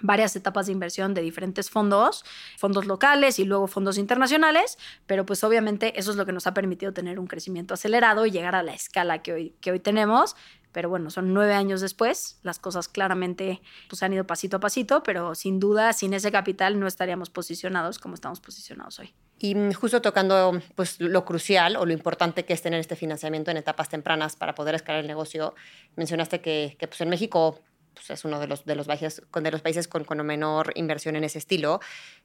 varias 0.00 0.36
etapas 0.36 0.66
de 0.66 0.72
inversión 0.72 1.14
de 1.14 1.22
diferentes 1.22 1.70
fondos, 1.70 2.24
fondos 2.56 2.86
locales 2.86 3.38
y 3.38 3.44
luego 3.44 3.66
fondos 3.66 3.98
internacionales, 3.98 4.78
pero 5.06 5.26
pues 5.26 5.42
obviamente 5.44 5.98
eso 5.98 6.10
es 6.10 6.16
lo 6.16 6.26
que 6.26 6.32
nos 6.32 6.46
ha 6.46 6.54
permitido 6.54 6.92
tener 6.92 7.18
un 7.18 7.26
crecimiento 7.26 7.74
acelerado 7.74 8.26
y 8.26 8.30
llegar 8.30 8.54
a 8.54 8.62
la 8.62 8.74
escala 8.74 9.22
que 9.22 9.32
hoy, 9.32 9.54
que 9.60 9.72
hoy 9.72 9.80
tenemos. 9.80 10.36
Pero 10.70 10.90
bueno, 10.90 11.10
son 11.10 11.32
nueve 11.32 11.54
años 11.54 11.80
después, 11.80 12.38
las 12.42 12.58
cosas 12.58 12.88
claramente 12.88 13.62
pues, 13.88 14.02
han 14.02 14.12
ido 14.12 14.26
pasito 14.26 14.58
a 14.58 14.60
pasito, 14.60 15.02
pero 15.02 15.34
sin 15.34 15.58
duda 15.58 15.92
sin 15.94 16.12
ese 16.12 16.30
capital 16.30 16.78
no 16.78 16.86
estaríamos 16.86 17.30
posicionados 17.30 17.98
como 17.98 18.14
estamos 18.14 18.38
posicionados 18.40 18.98
hoy. 18.98 19.14
Y 19.38 19.56
justo 19.72 20.02
tocando 20.02 20.60
pues, 20.74 21.00
lo 21.00 21.24
crucial 21.24 21.76
o 21.76 21.86
lo 21.86 21.92
importante 21.92 22.44
que 22.44 22.52
es 22.52 22.60
tener 22.60 22.80
este 22.80 22.96
financiamiento 22.96 23.50
en 23.50 23.56
etapas 23.56 23.88
tempranas 23.88 24.36
para 24.36 24.54
poder 24.54 24.74
escalar 24.74 25.00
el 25.00 25.06
negocio, 25.06 25.54
mencionaste 25.96 26.42
que, 26.42 26.76
que 26.78 26.86
pues, 26.86 27.00
en 27.00 27.08
México 27.08 27.60
pues, 27.98 28.10
es 28.10 28.24
uno 28.24 28.38
de 28.38 28.46
los, 28.46 28.64
de 28.64 28.76
los, 28.76 28.86
países, 28.86 29.22
de 29.32 29.50
los 29.50 29.60
países 29.60 29.88
con, 29.88 30.04
con, 30.04 30.24
menor 30.24 30.72
inversión 30.76 31.16
en 31.16 31.24
ese 31.24 31.38
estilo. 31.38 31.80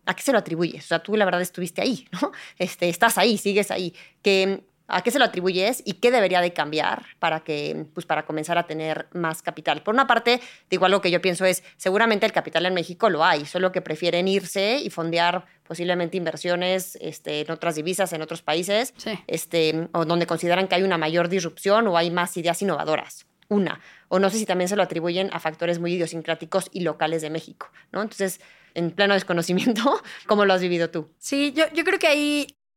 ¿A 0.06 0.16
qué 0.16 0.22
se 0.22 0.32
lo 0.32 0.38
atribuyes? 0.38 0.86
O 0.86 0.88
sea, 0.88 1.00
tú 1.00 1.18
la 1.18 1.26
verdad 1.26 1.42
estuviste 1.42 1.82
ahí, 1.82 2.08
¿no? 2.12 2.32
Este, 2.58 2.90
estás 2.90 3.18
ahí, 3.18 3.38
sigues 3.38 3.72
ahí. 3.72 3.94
¿Qué, 4.22 4.64
¿A 4.88 5.02
qué 5.02 5.12
se 5.12 5.18
lo 5.18 5.26
atribuyes 5.26 5.82
y 5.86 5.94
qué 5.94 6.12
debería 6.12 6.42
de 6.42 6.54
cambiar 6.54 7.06
para, 7.20 7.40
que, 7.40 7.88
pues, 7.94 8.06
para 8.06 8.26
comenzar 8.26 8.58
a 8.58 8.68
tener 8.68 9.08
más 9.14 9.42
capital? 9.42 9.82
Por 9.82 9.94
una 9.94 10.08
parte, 10.08 10.42
digo, 10.70 10.86
algo 10.86 11.02
que 11.02 11.10
yo 11.10 11.22
pienso 11.22 11.46
es, 11.46 11.64
seguramente 11.78 12.26
el 12.26 12.34
capital 12.34 12.66
en 12.66 12.74
México 12.74 13.10
lo 13.10 13.24
hay, 13.24 13.46
solo 13.46 13.72
que 13.72 13.82
prefieren 13.82 14.28
irse 14.28 14.80
y 14.84 14.90
fondear 14.90 15.46
posiblemente 15.64 16.18
inversiones 16.18 16.98
este, 17.02 17.42
en 17.42 17.52
otras 17.52 17.76
divisas, 17.76 18.12
en 18.14 18.22
otros 18.22 18.42
países, 18.42 18.94
este, 19.28 19.88
o 19.94 20.06
donde 20.06 20.28
consideran 20.28 20.68
que 20.68 20.76
hay 20.76 20.84
una 20.84 20.98
mayor 20.98 21.30
disrupción 21.30 21.88
o 21.88 21.98
hay 21.98 22.12
más 22.12 22.36
ideas 22.38 22.62
innovadoras 22.62 23.26
una. 23.54 23.80
O 24.10 24.20
no 24.20 24.30
sé 24.30 24.38
si 24.38 24.46
también 24.46 24.68
se 24.68 24.76
lo 24.76 24.84
atribuyen 24.84 25.30
a 25.32 25.40
factores 25.40 25.80
muy 25.80 25.94
idiosincráticos 25.94 26.70
y 26.72 26.82
locales 26.82 27.22
de 27.22 27.30
México, 27.30 27.70
¿no? 27.92 28.02
Entonces, 28.02 28.42
en 28.74 28.92
pleno 28.92 29.14
desconocimiento, 29.14 30.02
¿cómo 30.28 30.46
lo 30.46 30.54
has 30.54 30.62
vivido 30.62 30.90
tú? 30.90 31.10
Sí, 31.20 31.54
yo, 31.54 31.66
yo 31.74 31.84
creo 31.84 32.00
que 32.00 32.08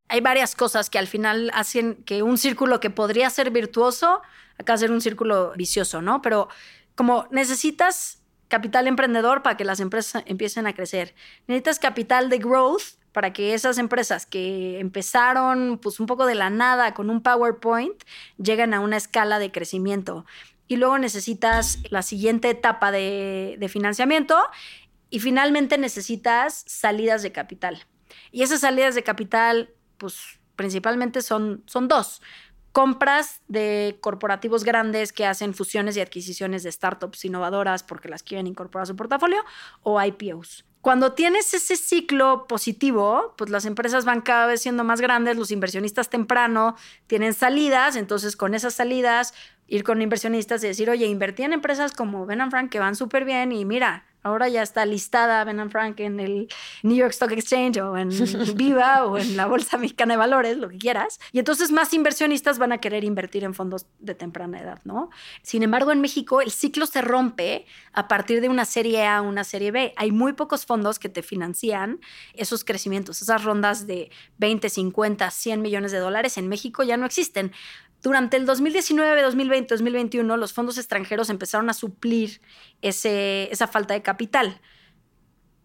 hay 0.08 0.20
varias 0.20 0.54
cosas 0.54 0.90
que 0.90 0.98
al 0.98 1.06
final 1.06 1.50
hacen 1.54 1.96
que 2.04 2.22
un 2.22 2.38
círculo 2.38 2.80
que 2.80 2.90
podría 2.90 3.28
ser 3.30 3.50
virtuoso, 3.50 4.22
acá 4.58 4.76
ser 4.76 4.92
un 4.92 5.00
círculo 5.00 5.52
vicioso, 5.56 6.02
¿no? 6.02 6.22
Pero 6.22 6.48
como 6.94 7.26
necesitas 7.30 8.22
capital 8.48 8.86
emprendedor 8.86 9.42
para 9.42 9.56
que 9.56 9.64
las 9.64 9.80
empresas 9.80 10.22
empiecen 10.26 10.66
a 10.66 10.74
crecer, 10.74 11.14
necesitas 11.46 11.78
capital 11.78 12.30
de 12.30 12.38
growth 12.38 12.82
para 13.12 13.32
que 13.32 13.54
esas 13.54 13.78
empresas 13.78 14.26
que 14.26 14.78
empezaron 14.78 15.78
pues 15.78 16.00
un 16.00 16.06
poco 16.06 16.26
de 16.26 16.34
la 16.34 16.50
nada 16.50 16.92
con 16.92 17.08
un 17.08 17.22
PowerPoint 17.22 18.02
lleguen 18.36 18.74
a 18.74 18.80
una 18.80 18.98
escala 18.98 19.38
de 19.38 19.50
crecimiento 19.50 20.26
y 20.68 20.76
luego 20.76 20.98
necesitas 20.98 21.78
la 21.90 22.02
siguiente 22.02 22.50
etapa 22.50 22.90
de, 22.90 23.66
financiamiento 23.70 24.36
y 25.10 25.20
finalmente 25.20 25.78
necesitas 25.78 26.64
salidas 26.66 27.22
de 27.22 27.32
capital. 27.32 27.84
Y 28.32 28.42
esas 28.42 28.60
salidas 28.60 28.94
de 28.94 29.02
capital, 29.02 29.70
pues 29.98 30.40
principalmente 30.56 31.22
son, 31.22 31.62
son 31.66 31.88
dos. 31.88 32.20
Compras 32.76 33.40
de 33.48 33.96
corporativos 34.02 34.62
grandes 34.62 35.10
que 35.10 35.24
hacen 35.24 35.54
fusiones 35.54 35.96
y 35.96 36.02
adquisiciones 36.02 36.62
de 36.62 36.70
startups 36.70 37.24
innovadoras 37.24 37.82
porque 37.82 38.10
las 38.10 38.22
quieren 38.22 38.46
incorporar 38.46 38.82
a 38.82 38.86
su 38.86 38.94
portafolio 38.94 39.42
o 39.82 39.98
IPOs. 39.98 40.66
Cuando 40.82 41.14
tienes 41.14 41.54
ese 41.54 41.76
ciclo 41.76 42.46
positivo, 42.46 43.34
pues 43.38 43.48
las 43.48 43.64
empresas 43.64 44.04
van 44.04 44.20
cada 44.20 44.44
vez 44.44 44.60
siendo 44.60 44.84
más 44.84 45.00
grandes, 45.00 45.38
los 45.38 45.52
inversionistas 45.52 46.10
temprano 46.10 46.76
tienen 47.06 47.32
salidas, 47.32 47.96
entonces 47.96 48.36
con 48.36 48.54
esas 48.54 48.74
salidas 48.74 49.32
ir 49.68 49.82
con 49.82 50.02
inversionistas 50.02 50.62
y 50.62 50.66
decir, 50.66 50.90
oye, 50.90 51.06
invertí 51.06 51.44
en 51.44 51.54
empresas 51.54 51.92
como 51.92 52.26
Ben 52.26 52.50
Frank 52.50 52.70
que 52.70 52.78
van 52.78 52.94
súper 52.94 53.24
bien 53.24 53.52
y 53.52 53.64
mira, 53.64 54.04
Ahora 54.26 54.48
ya 54.48 54.60
está 54.60 54.84
listada 54.84 55.44
Ben 55.44 55.70
Frank 55.70 56.00
en 56.00 56.18
el 56.18 56.48
New 56.82 56.96
York 56.96 57.12
Stock 57.12 57.30
Exchange 57.30 57.78
o 57.78 57.96
en 57.96 58.08
Viva 58.56 59.06
o 59.06 59.18
en 59.18 59.36
la 59.36 59.46
Bolsa 59.46 59.78
Mexicana 59.78 60.14
de 60.14 60.18
Valores, 60.18 60.56
lo 60.56 60.68
que 60.68 60.78
quieras. 60.78 61.20
Y 61.30 61.38
entonces 61.38 61.70
más 61.70 61.94
inversionistas 61.94 62.58
van 62.58 62.72
a 62.72 62.78
querer 62.78 63.04
invertir 63.04 63.44
en 63.44 63.54
fondos 63.54 63.86
de 64.00 64.16
temprana 64.16 64.60
edad, 64.60 64.80
¿no? 64.82 65.10
Sin 65.42 65.62
embargo, 65.62 65.92
en 65.92 66.00
México 66.00 66.40
el 66.40 66.50
ciclo 66.50 66.86
se 66.86 67.02
rompe 67.02 67.66
a 67.92 68.08
partir 68.08 68.40
de 68.40 68.48
una 68.48 68.64
serie 68.64 69.04
A 69.04 69.18
a 69.18 69.22
una 69.22 69.44
serie 69.44 69.70
B. 69.70 69.94
Hay 69.96 70.10
muy 70.10 70.32
pocos 70.32 70.66
fondos 70.66 70.98
que 70.98 71.08
te 71.08 71.22
financian 71.22 72.00
esos 72.34 72.64
crecimientos, 72.64 73.22
esas 73.22 73.44
rondas 73.44 73.86
de 73.86 74.10
20, 74.38 74.68
50, 74.68 75.30
100 75.30 75.62
millones 75.62 75.92
de 75.92 75.98
dólares 75.98 76.36
en 76.36 76.48
México 76.48 76.82
ya 76.82 76.96
no 76.96 77.06
existen. 77.06 77.52
Durante 78.06 78.36
el 78.36 78.46
2019, 78.46 79.20
2020, 79.20 79.74
2021, 79.74 80.36
los 80.36 80.52
fondos 80.52 80.78
extranjeros 80.78 81.28
empezaron 81.28 81.68
a 81.70 81.74
suplir 81.74 82.40
ese, 82.80 83.48
esa 83.50 83.66
falta 83.66 83.94
de 83.94 84.02
capital. 84.02 84.60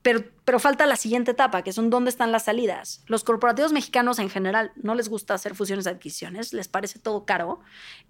Pero, 0.02 0.24
pero 0.52 0.60
falta 0.60 0.86
la 0.86 0.98
siguiente 0.98 1.32
etapa, 1.32 1.62
que 1.62 1.72
son 1.72 1.90
dónde 1.90 2.10
están 2.10 2.34
las 2.34 2.44
salidas. 2.44 3.06
Los 3.08 3.24
corporativos 3.24 3.72
mexicanos 3.72 4.20
en 4.20 4.30
general 4.30 4.74
no 4.76 4.96
les 4.96 5.08
gusta 5.08 5.34
hacer 5.34 5.56
fusiones 5.56 5.86
de 5.86 5.92
adquisiciones, 5.92 6.52
les 6.52 6.68
parece 6.68 7.00
todo 7.00 7.24
caro 7.24 7.62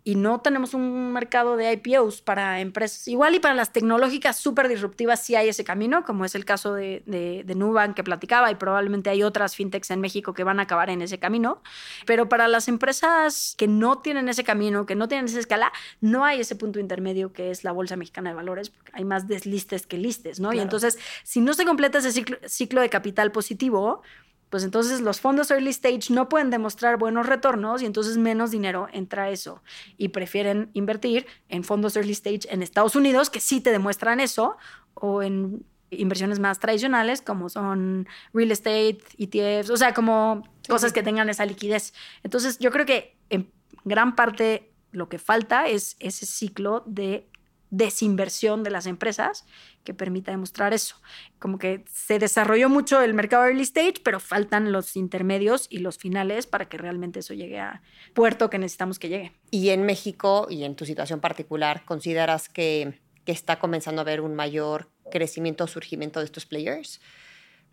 y 0.04 0.16
no 0.16 0.42
tenemos 0.42 0.74
un 0.74 1.14
mercado 1.14 1.56
de 1.56 1.72
IPOs 1.72 2.24
para 2.24 2.60
empresas. 2.60 3.08
Igual 3.08 3.36
y 3.36 3.40
para 3.40 3.54
las 3.54 3.72
tecnológicas 3.72 4.38
súper 4.38 4.70
disruptivas 4.70 5.24
sí 5.24 5.36
hay 5.36 5.50
ese 5.50 5.64
camino, 5.64 6.04
como 6.04 6.26
es 6.26 6.34
el 6.34 6.44
caso 6.44 6.74
de, 6.74 7.04
de, 7.06 7.44
de, 7.46 7.54
Nubank 7.54 7.96
que 7.96 8.04
platicaba 8.04 8.50
y 8.50 8.56
probablemente 8.56 9.12
hay 9.12 9.22
otras 9.22 9.56
fintechs 9.56 9.92
en 9.92 10.02
México 10.02 10.34
que 10.34 10.44
van 10.44 10.60
a 10.60 10.64
acabar 10.64 10.90
en 10.90 11.04
ese 11.04 11.20
camino. 11.20 11.62
Pero 12.08 12.28
para 12.28 12.48
las 12.48 12.68
empresas 12.68 13.54
que 13.56 13.68
no 13.68 14.00
tienen 14.00 14.30
ese 14.30 14.44
camino, 14.44 14.88
que 14.88 14.96
no 14.96 15.08
tienen 15.08 15.26
esa 15.26 15.38
escala, 15.38 15.72
no 16.00 16.26
hay 16.26 16.40
ese 16.40 16.56
punto 16.56 16.80
intermedio 16.80 17.34
que 17.34 17.52
es 17.52 17.64
la 17.64 17.72
Bolsa 17.72 17.98
Mexicana 17.98 18.32
de 18.32 18.36
Valores, 18.36 18.72
porque 18.72 18.94
hay 18.96 19.06
más 19.06 19.28
deslistes 19.28 19.86
que 19.86 20.00
listes, 20.00 20.40
¿no? 20.40 20.54
Y 20.54 20.60
entonces, 20.60 20.98
si 21.22 21.40
no 21.40 21.54
se 21.54 21.66
completa 21.66 22.00
ese 22.00 22.12
ciclo, 22.12 22.31
ciclo 22.46 22.82
de 22.82 22.90
capital 22.90 23.32
positivo, 23.32 24.02
pues 24.52 24.66
entonces 24.66 25.00
los 25.00 25.22
fondos 25.22 25.50
early 25.50 25.70
stage 25.70 26.10
no 26.10 26.28
pueden 26.28 26.50
demostrar 26.50 26.98
buenos 26.98 27.26
retornos 27.26 27.82
y 27.82 27.86
entonces 27.86 28.18
menos 28.18 28.52
dinero 28.52 28.90
entra 28.92 29.24
a 29.24 29.30
eso. 29.30 29.64
Y 29.98 30.10
prefieren 30.10 30.70
invertir 30.74 31.26
en 31.48 31.64
fondos 31.64 31.96
early 31.96 32.12
stage 32.12 32.42
en 32.50 32.62
Estados 32.62 32.98
Unidos 32.98 33.30
que 33.30 33.40
sí 33.40 33.62
te 33.62 33.72
demuestran 33.72 34.20
eso 34.20 34.58
o 34.94 35.24
en 35.24 35.66
inversiones 35.90 36.40
más 36.40 36.60
tradicionales 36.60 37.22
como 37.22 37.48
son 37.48 38.08
real 38.34 38.52
estate, 38.52 39.00
ETFs, 39.18 39.70
o 39.70 39.78
sea, 39.78 39.94
como 39.94 40.44
cosas 40.68 40.92
que 40.92 41.02
tengan 41.02 41.30
esa 41.30 41.46
liquidez. 41.46 41.94
Entonces 42.24 42.60
yo 42.60 42.72
creo 42.72 42.86
que 42.86 43.16
en 43.30 43.50
gran 43.86 44.16
parte 44.16 44.72
lo 44.92 45.08
que 45.08 45.18
falta 45.18 45.68
es 45.68 45.96
ese 46.00 46.26
ciclo 46.26 46.84
de 46.86 47.28
desinversión 47.72 48.64
de 48.64 48.70
las 48.70 48.86
empresas 48.86 49.46
que 49.84 49.94
permita 49.94 50.32
demostrar 50.32 50.74
eso. 50.74 50.98
Como 51.40 51.58
que 51.58 51.84
se 51.92 52.20
desarrolló 52.20 52.70
mucho 52.70 53.02
el 53.02 53.14
mercado 53.14 53.46
early 53.46 53.64
stage, 53.64 53.96
pero 54.04 54.20
faltan 54.20 54.72
los 54.72 54.96
intermedios 54.96 55.68
y 55.70 55.80
los 55.80 55.98
finales 55.98 56.46
para 56.46 56.70
que 56.70 56.78
realmente 56.78 57.20
eso 57.20 57.34
llegue 57.34 57.60
a 57.60 57.82
puerto 58.14 58.50
que 58.50 58.60
necesitamos 58.60 59.00
que 59.00 59.10
llegue. 59.10 59.32
Y 59.50 59.70
en 59.70 59.84
México 59.84 60.48
y 60.50 60.66
en 60.66 60.76
tu 60.76 60.86
situación 60.86 61.22
particular, 61.22 61.84
¿consideras 61.86 62.48
que, 62.48 63.00
está 63.26 63.60
comenzando 63.60 64.02
a 64.02 64.04
haber 64.04 64.20
un 64.20 64.36
mayor 64.36 64.90
crecimiento 65.10 65.64
o 65.64 65.68
surgimiento 65.68 66.20
de 66.20 66.26
estos 66.26 66.46
players? 66.46 67.00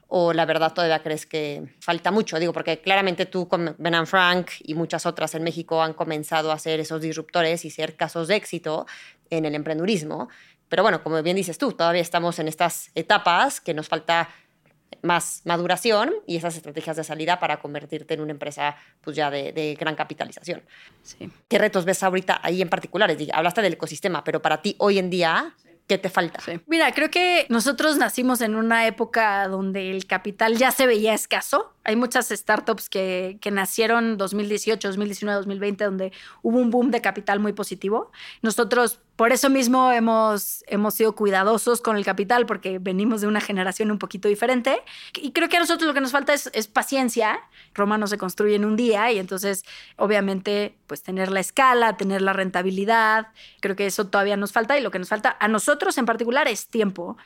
o 0.09 0.33
la 0.33 0.47
verdad 0.47 0.73
todavía 0.73 1.03
crees 1.03 1.27
que 1.27 1.75
falta 1.81 2.11
mucho? 2.11 2.39
Digo, 2.39 2.53
porque 2.53 2.81
claramente 2.81 3.27
tú 3.27 3.47
con 3.47 3.75
Ben 3.79 4.07
Frank 4.07 4.51
y 4.61 4.75
muchas 4.75 5.05
otras 5.05 5.35
en 5.35 5.43
México 5.43 5.83
han 5.83 5.93
comenzado 5.93 6.51
a 6.51 6.59
ser 6.59 6.81
esos 6.81 7.03
disruptores 7.03 7.65
y 7.65 7.71
ser 7.71 7.97
casos 7.97 8.29
de 8.29 8.37
éxito 8.37 8.87
en 9.31 9.45
el 9.45 9.55
emprendurismo. 9.55 10.29
Pero 10.69 10.83
bueno, 10.83 11.03
como 11.03 11.23
bien 11.23 11.37
dices 11.37 11.59
tú, 11.59 11.73
todavía 11.73 12.03
estamos 12.03 12.39
en 12.39 12.49
estas 12.49 12.91
etapas 12.95 13.61
que 13.61 13.75
nos 13.75 13.89
falta 13.89 14.29
más 15.03 15.43
maduración 15.45 16.13
y 16.27 16.37
esas 16.37 16.57
estrategias 16.57 16.97
de 16.97 17.05
salida 17.05 17.39
para 17.39 17.61
convertirte 17.61 18.15
en 18.15 18.21
una 18.21 18.33
empresa 18.33 18.77
pues 19.01 19.17
ya 19.17 19.31
de, 19.31 19.77
gran 19.79 19.95
capitalización. 19.95 20.63
Sí. 21.03 21.31
¿Qué 21.49 21.59
retos 21.59 21.85
ves 21.85 22.03
ahorita 22.03 22.41
ahí 22.43 22.63
en 22.63 22.69
particular? 22.69 23.15
Hablaste 23.33 23.63
del 23.63 23.75
ecosistema, 23.75 24.25
pero 24.25 24.43
para 24.43 24.63
ti 24.63 24.77
hoy 24.79 24.99
en 24.99 25.11
día, 25.11 25.55
¿Qué 25.89 25.97
te 25.97 26.11
falta? 26.11 26.39
Mira, 26.67 26.93
creo 26.93 27.11
que 27.11 27.47
nosotros 27.49 27.97
nacimos 27.97 28.43
en 28.43 28.57
una 28.57 28.87
época 28.87 29.49
donde 29.49 29.91
el 29.91 30.07
capital 30.07 30.59
ya 30.59 30.71
se 30.71 30.87
veía 30.87 31.15
escaso. 31.15 31.73
Hay 31.89 31.97
muchas 31.97 32.29
startups 32.29 32.91
que, 32.91 33.39
que 33.41 33.51
nacieron 33.51 34.19
2018, 34.19 34.89
2019, 34.89 35.39
2020, 35.39 35.85
donde 35.85 36.13
hubo 36.43 36.59
un 36.59 36.69
boom 36.71 36.91
de 36.91 37.01
capital 37.01 37.41
muy 37.41 37.55
positivo. 37.55 38.13
Nosotros 38.43 39.01
por 39.19 39.33
eso 39.33 39.51
mismo 39.51 39.91
hemos, 39.91 40.63
hemos 40.69 40.95
sido 40.95 41.17
cuidadosos 41.17 41.81
con 41.81 41.97
el 41.97 42.05
capital 42.05 42.47
porque 42.47 42.79
venimos 42.79 43.21
de 43.21 43.27
una 43.27 43.41
generación 43.41 43.91
un 43.91 43.99
poquito 43.99 44.29
diferente. 44.29 44.81
Y 45.15 45.33
creo 45.33 45.49
que 45.49 45.57
a 45.57 45.61
nosotros 45.61 45.89
lo 45.89 45.95
que 45.95 46.01
nos 46.01 46.13
falta 46.13 46.35
es, 46.35 46.49
es 46.53 46.69
paciencia. 46.69 47.41
Roma 47.75 47.99
no 47.99 48.07
se 48.07 48.17
construye 48.17 48.55
en 48.55 48.65
un 48.65 48.77
día 48.77 49.11
y 49.11 49.19
entonces 49.19 49.65
obviamente 49.97 50.77
pues 50.87 51.03
tener 51.03 51.33
la 51.33 51.41
escala, 51.41 51.97
tener 51.97 52.23
la 52.23 52.33
rentabilidad. 52.33 53.29
Creo 53.61 53.75
que 53.75 53.87
eso 53.87 54.07
todavía 54.07 54.37
nos 54.37 54.53
falta 54.53 54.79
y 54.79 54.83
lo 54.83 54.93
que 54.93 55.01
nos 55.01 55.09
falta 55.09 55.37
a 55.41 55.49
nosotros 55.49 55.99
en 55.99 56.07
particular 56.07 56.47
es 56.47 56.69
tiempo. 56.69 57.17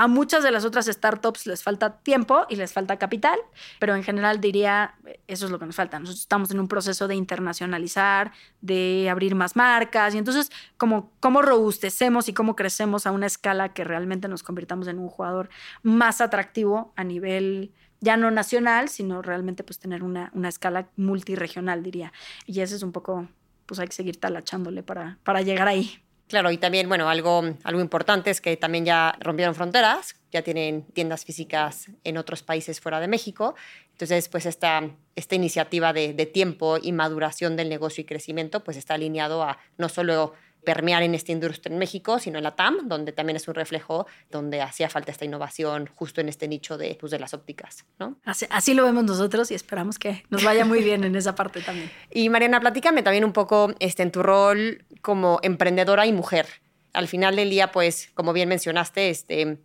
A 0.00 0.06
muchas 0.06 0.42
de 0.42 0.50
las 0.50 0.64
otras 0.64 0.86
startups 0.86 1.46
les 1.46 1.62
falta 1.62 1.98
tiempo 1.98 2.46
y 2.48 2.56
les 2.56 2.72
falta 2.72 2.98
capital, 2.98 3.38
pero 3.78 3.94
en 3.94 4.02
general 4.02 4.40
diría, 4.40 4.94
eso 5.26 5.44
es 5.44 5.52
lo 5.52 5.58
que 5.58 5.66
nos 5.66 5.76
falta. 5.76 5.98
Nosotros 5.98 6.22
estamos 6.22 6.50
en 6.50 6.58
un 6.58 6.68
proceso 6.68 7.06
de 7.06 7.16
internacionalizar, 7.16 8.32
de 8.62 9.08
abrir 9.10 9.34
más 9.34 9.56
marcas 9.56 10.14
y 10.14 10.18
entonces 10.18 10.50
como 10.78 11.12
cómo 11.20 11.42
robustecemos 11.42 12.30
y 12.30 12.32
cómo 12.32 12.56
crecemos 12.56 13.06
a 13.06 13.12
una 13.12 13.26
escala 13.26 13.74
que 13.74 13.84
realmente 13.84 14.26
nos 14.26 14.42
convirtamos 14.42 14.88
en 14.88 14.98
un 14.98 15.10
jugador 15.10 15.50
más 15.82 16.22
atractivo 16.22 16.94
a 16.96 17.04
nivel 17.04 17.74
ya 18.00 18.16
no 18.16 18.30
nacional, 18.30 18.88
sino 18.88 19.20
realmente 19.20 19.64
pues 19.64 19.80
tener 19.80 20.02
una, 20.02 20.30
una 20.32 20.48
escala 20.48 20.88
multiregional, 20.96 21.82
diría. 21.82 22.14
Y 22.46 22.62
ese 22.62 22.76
es 22.76 22.82
un 22.82 22.92
poco, 22.92 23.28
pues 23.66 23.78
hay 23.78 23.88
que 23.88 23.94
seguir 23.96 24.18
talachándole 24.18 24.82
para, 24.82 25.18
para 25.24 25.42
llegar 25.42 25.68
ahí. 25.68 26.02
Claro, 26.30 26.52
y 26.52 26.58
también, 26.58 26.88
bueno, 26.88 27.08
algo, 27.08 27.42
algo 27.64 27.80
importante 27.80 28.30
es 28.30 28.40
que 28.40 28.56
también 28.56 28.84
ya 28.84 29.16
rompieron 29.18 29.52
fronteras, 29.56 30.14
ya 30.30 30.42
tienen 30.42 30.84
tiendas 30.92 31.24
físicas 31.24 31.90
en 32.04 32.16
otros 32.16 32.44
países 32.44 32.80
fuera 32.80 33.00
de 33.00 33.08
México. 33.08 33.56
Entonces, 33.90 34.28
pues 34.28 34.46
esta, 34.46 34.88
esta 35.16 35.34
iniciativa 35.34 35.92
de, 35.92 36.14
de 36.14 36.26
tiempo 36.26 36.78
y 36.80 36.92
maduración 36.92 37.56
del 37.56 37.68
negocio 37.68 38.02
y 38.02 38.04
crecimiento, 38.04 38.62
pues 38.62 38.76
está 38.76 38.94
alineado 38.94 39.42
a 39.42 39.58
no 39.76 39.88
solo 39.88 40.34
permear 40.64 41.02
en 41.02 41.14
esta 41.14 41.32
industria 41.32 41.72
en 41.72 41.78
México, 41.78 42.18
sino 42.18 42.38
en 42.38 42.44
la 42.44 42.54
TAM, 42.56 42.88
donde 42.88 43.12
también 43.12 43.36
es 43.36 43.48
un 43.48 43.54
reflejo 43.54 44.06
donde 44.30 44.60
hacía 44.60 44.88
falta 44.88 45.10
esta 45.10 45.24
innovación 45.24 45.88
justo 45.94 46.20
en 46.20 46.28
este 46.28 46.48
nicho 46.48 46.78
de, 46.78 46.96
pues, 47.00 47.10
de 47.10 47.18
las 47.18 47.34
ópticas. 47.34 47.84
¿no? 47.98 48.16
Así, 48.24 48.46
así, 48.50 48.74
lo 48.74 48.84
vemos 48.84 49.04
nosotros 49.04 49.50
y 49.50 49.54
esperamos 49.54 49.98
que 49.98 50.24
nos 50.30 50.44
vaya 50.44 50.64
muy 50.64 50.82
bien 50.82 51.04
en 51.04 51.16
esa 51.16 51.34
parte 51.34 51.60
también. 51.60 51.90
Y 52.12 52.28
Mariana, 52.28 52.60
platícame 52.60 53.02
también 53.02 53.24
un 53.24 53.32
poco 53.32 53.72
este, 53.78 54.02
en 54.02 54.10
tu 54.10 54.22
rol 54.22 54.84
como 55.00 55.38
emprendedora 55.42 56.06
y 56.06 56.12
mujer. 56.12 56.46
Al 56.92 57.08
final 57.08 57.36
del 57.36 57.50
día, 57.50 57.70
pues, 57.70 58.10
como 58.14 58.32
bien 58.32 58.48
mencionaste, 58.48 59.10
este, 59.10 59.58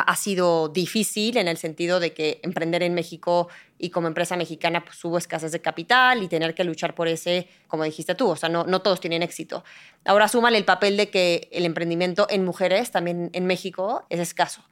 ha 0.00 0.16
sido 0.16 0.68
difícil 0.68 1.36
en 1.36 1.48
el 1.48 1.56
sentido 1.56 2.00
de 2.00 2.12
que 2.12 2.40
emprender 2.42 2.82
en 2.82 2.94
México 2.94 3.48
y 3.78 3.90
como 3.90 4.08
empresa 4.08 4.36
mexicana 4.36 4.84
pues 4.84 5.04
hubo 5.04 5.18
escasez 5.18 5.52
de 5.52 5.60
capital 5.60 6.22
y 6.22 6.28
tener 6.28 6.54
que 6.54 6.64
luchar 6.64 6.94
por 6.94 7.08
ese, 7.08 7.48
como 7.68 7.84
dijiste 7.84 8.14
tú, 8.14 8.28
o 8.28 8.36
sea, 8.36 8.48
no, 8.48 8.64
no 8.64 8.82
todos 8.82 9.00
tienen 9.00 9.22
éxito. 9.22 9.64
Ahora 10.04 10.28
súmale 10.28 10.58
el 10.58 10.64
papel 10.64 10.96
de 10.96 11.10
que 11.10 11.48
el 11.52 11.64
emprendimiento 11.64 12.26
en 12.30 12.44
mujeres 12.44 12.90
también 12.90 13.30
en 13.32 13.46
México 13.46 14.06
es 14.10 14.20
escaso. 14.20 14.62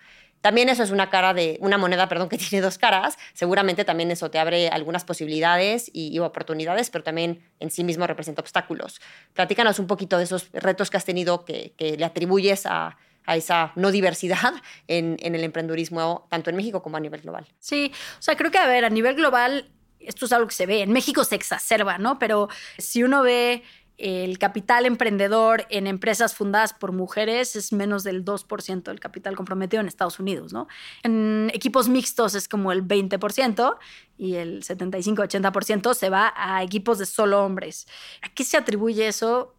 También 0.44 0.68
eso 0.68 0.82
es 0.82 0.90
una 0.90 1.08
cara 1.08 1.32
de 1.32 1.56
una 1.62 1.78
moneda, 1.78 2.06
perdón, 2.06 2.28
que 2.28 2.36
tiene 2.38 2.62
dos 2.62 2.76
caras. 2.76 3.16
Seguramente 3.32 3.86
también 3.86 4.10
eso 4.10 4.30
te 4.30 4.38
abre 4.38 4.68
algunas 4.68 5.02
posibilidades 5.02 5.90
y, 5.94 6.18
oportunidades, 6.18 6.90
pero 6.90 7.02
también 7.02 7.42
en 7.60 7.70
sí 7.70 7.82
mismo 7.82 8.06
representa 8.06 8.42
obstáculos. 8.42 9.00
Platícanos 9.32 9.78
un 9.78 9.86
poquito 9.86 10.18
de 10.18 10.24
esos 10.24 10.50
retos 10.52 10.90
que 10.90 10.98
has 10.98 11.06
tenido 11.06 11.46
que 11.46 11.72
le 11.78 12.04
atribuyes 12.04 12.66
a, 12.66 12.98
a 13.26 13.36
esa 13.36 13.72
no 13.76 13.90
diversidad 13.90 14.54
en, 14.88 15.16
en, 15.20 15.34
el 15.34 15.44
emprendurismo, 15.44 16.26
tanto 16.30 16.50
en 16.50 16.56
México 16.56 16.82
como 16.82 16.96
a 16.96 17.00
nivel 17.00 17.22
global. 17.22 17.46
Sí, 17.58 17.92
o 18.18 18.22
sea, 18.22 18.36
creo 18.36 18.50
que, 18.50 18.58
a 18.58 18.66
ver, 18.66 18.84
a 18.84 18.90
nivel 18.90 19.16
global, 19.16 19.70
esto 20.00 20.26
es 20.26 20.32
algo 20.32 20.48
que 20.48 20.54
se 20.54 20.66
ve. 20.66 20.82
En 20.82 20.92
México 20.92 21.24
se 21.24 21.34
exacerba, 21.34 21.98
¿no? 21.98 22.18
Pero 22.18 22.48
si 22.78 23.02
uno 23.02 23.22
ve 23.22 23.62
el 23.96 24.38
capital 24.38 24.86
emprendedor 24.86 25.66
en 25.70 25.86
empresas 25.86 26.34
fundadas 26.34 26.74
por 26.74 26.90
mujeres 26.90 27.54
es 27.54 27.72
menos 27.72 28.02
del 28.02 28.24
2% 28.24 28.82
del 28.82 28.98
capital 28.98 29.36
comprometido 29.36 29.80
en 29.80 29.86
Estados 29.86 30.18
Unidos, 30.18 30.52
¿no? 30.52 30.66
En 31.04 31.50
equipos 31.54 31.88
mixtos 31.88 32.34
es 32.34 32.48
como 32.48 32.72
el 32.72 32.86
20% 32.86 33.76
y 34.18 34.34
el 34.34 34.64
75-80% 34.64 35.94
se 35.94 36.10
va 36.10 36.34
a 36.36 36.62
equipos 36.64 36.98
de 36.98 37.06
solo 37.06 37.44
hombres. 37.44 37.86
¿A 38.22 38.30
qué 38.30 38.42
se 38.42 38.56
atribuye 38.56 39.06
eso? 39.06 39.54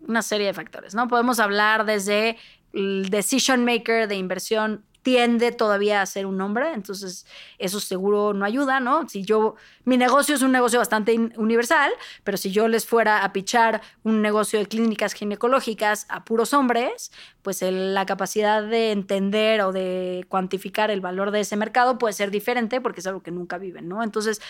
Una 0.00 0.22
serie 0.22 0.48
de 0.48 0.54
factores, 0.54 0.94
¿no? 0.94 1.06
Podemos 1.06 1.38
hablar 1.38 1.84
desde 1.84 2.36
el 2.72 3.08
decision 3.10 3.64
maker 3.64 4.08
de 4.08 4.16
inversión 4.16 4.84
tiende 5.08 5.52
todavía 5.52 6.02
a 6.02 6.06
ser 6.06 6.26
un 6.26 6.38
hombre, 6.38 6.74
entonces 6.74 7.24
eso 7.58 7.80
seguro 7.80 8.34
no 8.34 8.44
ayuda, 8.44 8.78
¿no? 8.78 9.08
Si 9.08 9.24
yo, 9.24 9.54
mi 9.86 9.96
negocio 9.96 10.34
es 10.34 10.42
un 10.42 10.52
negocio 10.52 10.78
bastante 10.78 11.18
universal, 11.38 11.90
pero 12.24 12.36
si 12.36 12.50
yo 12.50 12.68
les 12.68 12.84
fuera 12.84 13.24
a 13.24 13.32
pichar 13.32 13.80
un 14.02 14.20
negocio 14.20 14.58
de 14.58 14.66
clínicas 14.66 15.14
ginecológicas 15.14 16.04
a 16.10 16.26
puros 16.26 16.52
hombres, 16.52 17.10
pues 17.40 17.62
el, 17.62 17.94
la 17.94 18.04
capacidad 18.04 18.62
de 18.62 18.92
entender 18.92 19.62
o 19.62 19.72
de 19.72 20.26
cuantificar 20.28 20.90
el 20.90 21.00
valor 21.00 21.30
de 21.30 21.40
ese 21.40 21.56
mercado 21.56 21.96
puede 21.96 22.12
ser 22.12 22.30
diferente 22.30 22.82
porque 22.82 23.00
es 23.00 23.06
algo 23.06 23.22
que 23.22 23.30
nunca 23.30 23.56
viven, 23.56 23.88
¿no? 23.88 24.02
Entonces, 24.02 24.42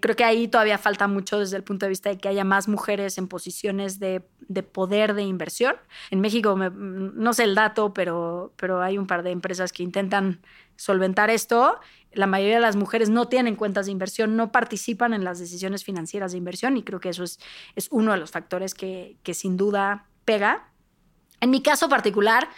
creo 0.00 0.16
que 0.16 0.24
ahí 0.24 0.48
todavía 0.48 0.76
falta 0.76 1.06
mucho 1.06 1.38
desde 1.38 1.56
el 1.56 1.62
punto 1.62 1.86
de 1.86 1.90
vista 1.90 2.10
de 2.10 2.18
que 2.18 2.28
haya 2.28 2.42
más 2.42 2.66
mujeres 2.66 3.16
en 3.16 3.28
posiciones 3.28 4.00
de, 4.00 4.22
de 4.48 4.64
poder 4.64 5.14
de 5.14 5.22
inversión. 5.22 5.76
En 6.10 6.20
México, 6.20 6.56
me, 6.56 6.68
no 6.70 7.32
sé 7.32 7.44
el 7.44 7.54
dato, 7.54 7.94
pero, 7.94 8.52
pero 8.56 8.82
hay 8.82 8.98
un 8.98 9.06
par 9.06 9.22
de 9.22 9.30
empresas 9.30 9.72
que 9.72 9.84
intentan 9.84 9.99
solventar 10.76 11.28
esto. 11.30 11.78
La 12.12 12.26
mayoría 12.26 12.56
de 12.56 12.62
las 12.62 12.76
mujeres 12.76 13.10
no 13.10 13.28
tienen 13.28 13.54
cuentas 13.54 13.86
de 13.86 13.92
inversión, 13.92 14.36
no 14.36 14.50
participan 14.50 15.12
en 15.12 15.24
las 15.24 15.38
decisiones 15.38 15.84
financieras 15.84 16.32
de 16.32 16.38
inversión 16.38 16.76
y 16.76 16.82
creo 16.82 17.00
que 17.00 17.10
eso 17.10 17.22
es, 17.22 17.38
es 17.76 17.88
uno 17.90 18.12
de 18.12 18.18
los 18.18 18.30
factores 18.30 18.74
que, 18.74 19.16
que 19.22 19.34
sin 19.34 19.56
duda 19.56 20.06
pega. 20.24 20.70
En 21.40 21.50
mi 21.50 21.62
caso 21.62 21.88
particular, 21.88 22.48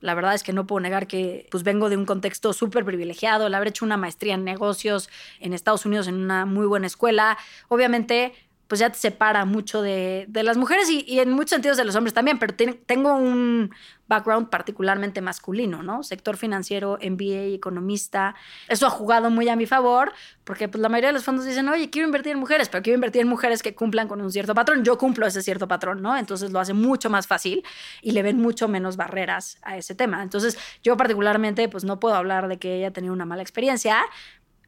la 0.00 0.14
verdad 0.14 0.34
es 0.34 0.42
que 0.42 0.52
no 0.52 0.66
puedo 0.66 0.80
negar 0.80 1.06
que 1.06 1.48
pues 1.50 1.64
vengo 1.64 1.88
de 1.88 1.96
un 1.96 2.04
contexto 2.04 2.52
súper 2.52 2.84
privilegiado, 2.84 3.46
el 3.46 3.54
haber 3.54 3.68
hecho 3.68 3.84
una 3.84 3.96
maestría 3.96 4.34
en 4.34 4.44
negocios 4.44 5.08
en 5.40 5.52
Estados 5.52 5.86
Unidos 5.86 6.06
en 6.06 6.14
una 6.14 6.46
muy 6.46 6.66
buena 6.66 6.86
escuela. 6.86 7.36
Obviamente, 7.68 8.32
pues 8.68 8.80
ya 8.80 8.90
te 8.90 8.98
separa 8.98 9.46
mucho 9.46 9.80
de, 9.80 10.26
de 10.28 10.42
las 10.42 10.58
mujeres 10.58 10.90
y, 10.90 11.02
y, 11.08 11.20
en 11.20 11.32
muchos 11.32 11.50
sentidos 11.50 11.78
de 11.78 11.84
los 11.84 11.96
hombres 11.96 12.12
también, 12.12 12.38
pero 12.38 12.54
ten, 12.54 12.78
tengo 12.86 13.14
un 13.14 13.70
background 14.08 14.50
particularmente 14.50 15.20
masculino, 15.22 15.82
¿no? 15.82 16.02
Sector 16.02 16.36
financiero, 16.36 16.98
MBA, 17.00 17.54
economista. 17.54 18.34
Eso 18.68 18.86
ha 18.86 18.90
jugado 18.90 19.30
muy 19.30 19.48
a 19.48 19.56
mi 19.56 19.66
favor 19.66 20.12
porque 20.44 20.68
pues, 20.68 20.80
la 20.82 20.88
mayoría 20.88 21.08
de 21.08 21.14
los 21.14 21.24
fondos 21.24 21.46
dicen, 21.46 21.68
oye, 21.68 21.88
quiero 21.88 22.06
invertir 22.06 22.32
en 22.32 22.38
mujeres, 22.38 22.68
pero 22.68 22.82
quiero 22.82 22.96
invertir 22.96 23.22
en 23.22 23.28
mujeres 23.28 23.62
que 23.62 23.74
cumplan 23.74 24.06
con 24.06 24.20
un 24.20 24.30
cierto 24.30 24.54
patrón. 24.54 24.84
Yo 24.84 24.98
cumplo 24.98 25.26
ese 25.26 25.42
cierto 25.42 25.66
patrón, 25.66 26.02
¿no? 26.02 26.16
Entonces 26.16 26.50
lo 26.50 26.60
hace 26.60 26.74
mucho 26.74 27.08
más 27.08 27.26
fácil 27.26 27.64
y 28.02 28.12
le 28.12 28.22
ven 28.22 28.38
mucho 28.38 28.68
menos 28.68 28.96
barreras 28.96 29.58
a 29.62 29.78
ese 29.78 29.94
tema. 29.94 30.22
Entonces 30.22 30.58
yo 30.82 30.96
particularmente 30.96 31.68
pues 31.68 31.84
no 31.84 32.00
puedo 32.00 32.14
hablar 32.14 32.48
de 32.48 32.58
que 32.58 32.76
ella 32.76 32.90
tenido 32.90 33.12
una 33.14 33.24
mala 33.24 33.42
experiencia, 33.42 34.02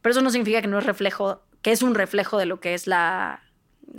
pero 0.01 0.13
eso 0.13 0.23
no 0.23 0.31
significa 0.31 0.63
que 0.63 0.69
no 0.69 0.79
es 0.79 0.87
reflejo, 0.87 1.43
que 1.61 1.73
es 1.73 1.83
un 1.83 1.95
reflejo 1.95 2.39
de 2.39 2.47
lo 2.47 2.61
que 2.61 2.75
es 2.75 2.87
la 2.87 3.43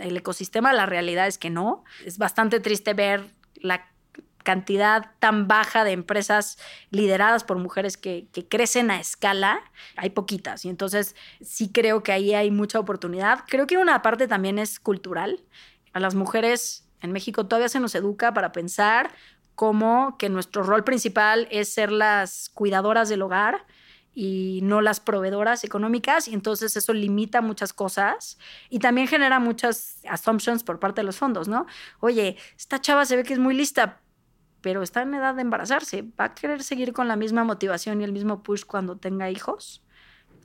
el 0.02 0.16
ecosistema, 0.16 0.72
la 0.72 0.86
realidad 0.86 1.26
es 1.26 1.38
que 1.38 1.50
no. 1.50 1.84
Es 2.04 2.18
bastante 2.18 2.60
triste 2.60 2.94
ver 2.94 3.30
la 3.54 3.88
cantidad 4.42 5.12
tan 5.20 5.46
baja 5.46 5.84
de 5.84 5.92
empresas 5.92 6.58
lideradas 6.90 7.44
por 7.44 7.58
mujeres 7.58 7.96
que, 7.96 8.26
que, 8.32 8.46
crecen 8.46 8.90
a 8.90 9.00
escala, 9.00 9.60
hay 9.96 10.10
poquitas. 10.10 10.64
Y 10.64 10.68
entonces 10.68 11.14
sí 11.40 11.70
creo 11.72 12.02
que 12.02 12.12
ahí 12.12 12.34
hay 12.34 12.50
mucha 12.50 12.78
oportunidad. 12.78 13.44
Creo 13.48 13.66
que 13.66 13.78
una 13.78 14.02
parte 14.02 14.28
también 14.28 14.58
es 14.58 14.80
cultural. 14.80 15.40
A 15.92 16.00
las 16.00 16.14
mujeres 16.14 16.88
en 17.00 17.12
México 17.12 17.46
todavía 17.46 17.68
se 17.68 17.80
nos 17.80 17.94
educa 17.94 18.34
para 18.34 18.52
pensar 18.52 19.12
como 19.54 20.16
que 20.18 20.28
nuestro 20.28 20.62
rol 20.62 20.84
principal 20.84 21.46
es 21.50 21.72
ser 21.72 21.92
las 21.92 22.48
cuidadoras 22.48 23.08
del 23.08 23.22
hogar 23.22 23.66
y 24.14 24.60
no 24.62 24.80
las 24.80 25.00
proveedoras 25.00 25.64
económicas 25.64 26.28
y 26.28 26.34
entonces 26.34 26.76
eso 26.76 26.92
limita 26.92 27.40
muchas 27.40 27.72
cosas 27.72 28.38
y 28.68 28.78
también 28.78 29.08
genera 29.08 29.38
muchas 29.38 30.00
assumptions 30.08 30.64
por 30.64 30.78
parte 30.78 31.00
de 31.00 31.06
los 31.06 31.16
fondos, 31.16 31.48
¿no? 31.48 31.66
Oye, 32.00 32.36
esta 32.56 32.80
chava 32.80 33.06
se 33.06 33.16
ve 33.16 33.24
que 33.24 33.32
es 33.32 33.38
muy 33.38 33.54
lista, 33.54 34.00
pero 34.60 34.82
está 34.82 35.02
en 35.02 35.14
edad 35.14 35.34
de 35.34 35.42
embarazarse, 35.42 36.02
¿va 36.18 36.26
a 36.26 36.34
querer 36.34 36.62
seguir 36.62 36.92
con 36.92 37.08
la 37.08 37.16
misma 37.16 37.44
motivación 37.44 38.00
y 38.00 38.04
el 38.04 38.12
mismo 38.12 38.42
push 38.42 38.64
cuando 38.64 38.96
tenga 38.96 39.30
hijos? 39.30 39.82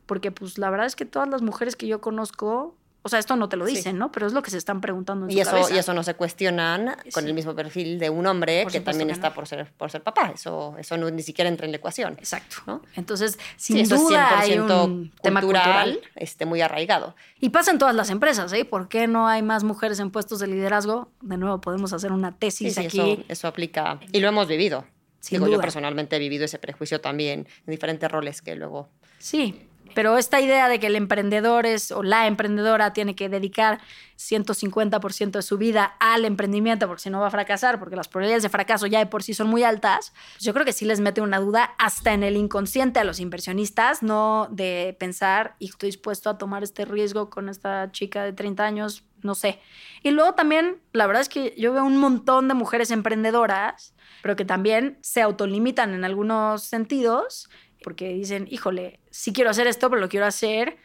Porque 0.05 0.31
pues 0.31 0.57
la 0.57 0.69
verdad 0.69 0.87
es 0.87 0.95
que 0.95 1.05
todas 1.05 1.27
las 1.27 1.41
mujeres 1.41 1.75
que 1.75 1.87
yo 1.87 1.99
conozco 1.99 2.77
o 3.07 3.09
sea, 3.09 3.19
esto 3.19 3.37
no 3.37 3.47
te 3.47 3.55
lo 3.55 3.65
dicen, 3.65 3.93
sí. 3.93 3.97
¿no? 3.97 4.11
Pero 4.11 4.27
es 4.27 4.33
lo 4.33 4.41
que 4.43 4.51
se 4.51 4.57
están 4.57 4.81
preguntando 4.81 5.27
en 5.27 5.31
y 5.31 5.35
su 5.35 5.39
eso, 5.39 5.51
cabeza. 5.51 5.73
Y 5.73 5.77
eso 5.77 5.93
no 5.93 6.03
se 6.03 6.13
cuestionan 6.15 6.97
con 7.13 7.25
el 7.25 7.33
mismo 7.33 7.55
perfil 7.55 7.99
de 7.99 8.09
un 8.09 8.27
hombre 8.27 8.63
por 8.63 8.71
que 8.73 8.81
también 8.81 9.07
que 9.07 9.13
está 9.13 9.33
por, 9.33 9.47
ser, 9.47 9.71
por 9.77 9.89
ser 9.89 10.03
papá. 10.03 10.33
Eso, 10.35 10.75
eso 10.77 10.97
no, 10.97 11.09
ni 11.09 11.21
siquiera 11.21 11.47
entra 11.47 11.65
en 11.65 11.71
la 11.71 11.77
ecuación. 11.77 12.15
Exacto. 12.19 12.57
¿no? 12.67 12.81
Entonces, 12.95 13.39
sin 13.55 13.85
sí, 13.85 13.95
duda 13.95 14.39
hay 14.39 14.59
un 14.59 14.67
cultural, 14.67 15.11
tema 15.21 15.41
cultural 15.41 16.01
este, 16.15 16.45
muy 16.45 16.59
arraigado. 16.59 17.15
Y 17.39 17.47
pasa 17.47 17.71
en 17.71 17.77
todas 17.77 17.95
las 17.95 18.09
empresas, 18.09 18.51
¿eh? 18.51 18.65
¿Por 18.65 18.89
qué 18.89 19.07
no 19.07 19.29
hay 19.29 19.41
más 19.41 19.63
mujeres 19.63 20.01
en 20.01 20.11
puestos 20.11 20.39
de 20.39 20.47
liderazgo? 20.47 21.09
De 21.21 21.37
nuevo, 21.37 21.61
podemos 21.61 21.93
hacer 21.93 22.11
una 22.11 22.37
tesis 22.37 22.77
aquí. 22.77 22.99
Eso, 22.99 23.23
eso 23.29 23.47
aplica. 23.47 24.01
Y 24.11 24.19
lo 24.19 24.27
hemos 24.27 24.49
vivido. 24.49 24.85
Sin 25.21 25.37
Digo, 25.37 25.45
duda. 25.45 25.55
yo 25.55 25.61
personalmente 25.61 26.17
he 26.17 26.19
vivido 26.19 26.43
ese 26.43 26.59
prejuicio 26.59 26.99
también 26.99 27.47
en 27.65 27.71
diferentes 27.71 28.11
roles 28.11 28.41
que 28.41 28.57
luego 28.57 28.89
Sí, 29.19 29.66
pero 29.97 30.15
esta 30.19 30.39
idea 30.39 30.69
de 30.69 30.79
que 30.79 30.85
el 30.85 30.95
emprendedor 30.95 31.65
es 31.65 31.89
o 31.89 32.03
la 32.03 32.27
emprendedora 32.27 32.93
tiene 32.93 33.15
que 33.15 33.29
dedicar 33.29 33.79
150% 34.15 35.31
de 35.31 35.41
su 35.41 35.57
vida 35.57 35.95
al 35.99 36.23
emprendimiento 36.23 36.87
porque 36.87 37.01
si 37.01 37.09
no 37.09 37.19
va 37.19 37.25
a 37.25 37.31
fracasar, 37.31 37.79
porque 37.79 37.95
las 37.95 38.07
probabilidades 38.07 38.43
de 38.43 38.49
fracaso 38.49 38.85
ya 38.85 38.99
de 38.99 39.07
por 39.07 39.23
sí 39.23 39.33
son 39.33 39.47
muy 39.47 39.63
altas, 39.63 40.13
pues 40.33 40.43
yo 40.43 40.53
creo 40.53 40.65
que 40.65 40.73
sí 40.73 40.85
les 40.85 40.99
mete 40.99 41.19
una 41.19 41.39
duda 41.39 41.73
hasta 41.79 42.13
en 42.13 42.21
el 42.21 42.37
inconsciente 42.37 42.99
a 42.99 43.03
los 43.03 43.19
inversionistas, 43.19 44.03
no 44.03 44.47
de 44.51 44.95
pensar, 44.99 45.55
y 45.57 45.65
estoy 45.65 45.87
dispuesto 45.87 46.29
a 46.29 46.37
tomar 46.37 46.61
este 46.61 46.85
riesgo 46.85 47.31
con 47.31 47.49
esta 47.49 47.91
chica 47.91 48.23
de 48.23 48.33
30 48.33 48.63
años, 48.63 49.03
no 49.23 49.33
sé. 49.33 49.59
Y 50.03 50.11
luego 50.11 50.35
también, 50.35 50.79
la 50.93 51.07
verdad 51.07 51.23
es 51.23 51.29
que 51.29 51.55
yo 51.57 51.73
veo 51.73 51.83
un 51.83 51.97
montón 51.97 52.47
de 52.47 52.53
mujeres 52.53 52.91
emprendedoras, 52.91 53.95
pero 54.21 54.35
que 54.35 54.45
también 54.45 54.99
se 55.01 55.21
autolimitan 55.21 55.93
en 55.93 56.03
algunos 56.03 56.63
sentidos, 56.63 57.49
porque 57.83 58.09
dicen, 58.13 58.47
híjole, 58.49 58.99
sí 59.09 59.33
quiero 59.33 59.49
hacer 59.49 59.67
esto, 59.67 59.89
pero 59.89 60.01
lo 60.01 60.09
quiero 60.09 60.25
hacer 60.25 60.77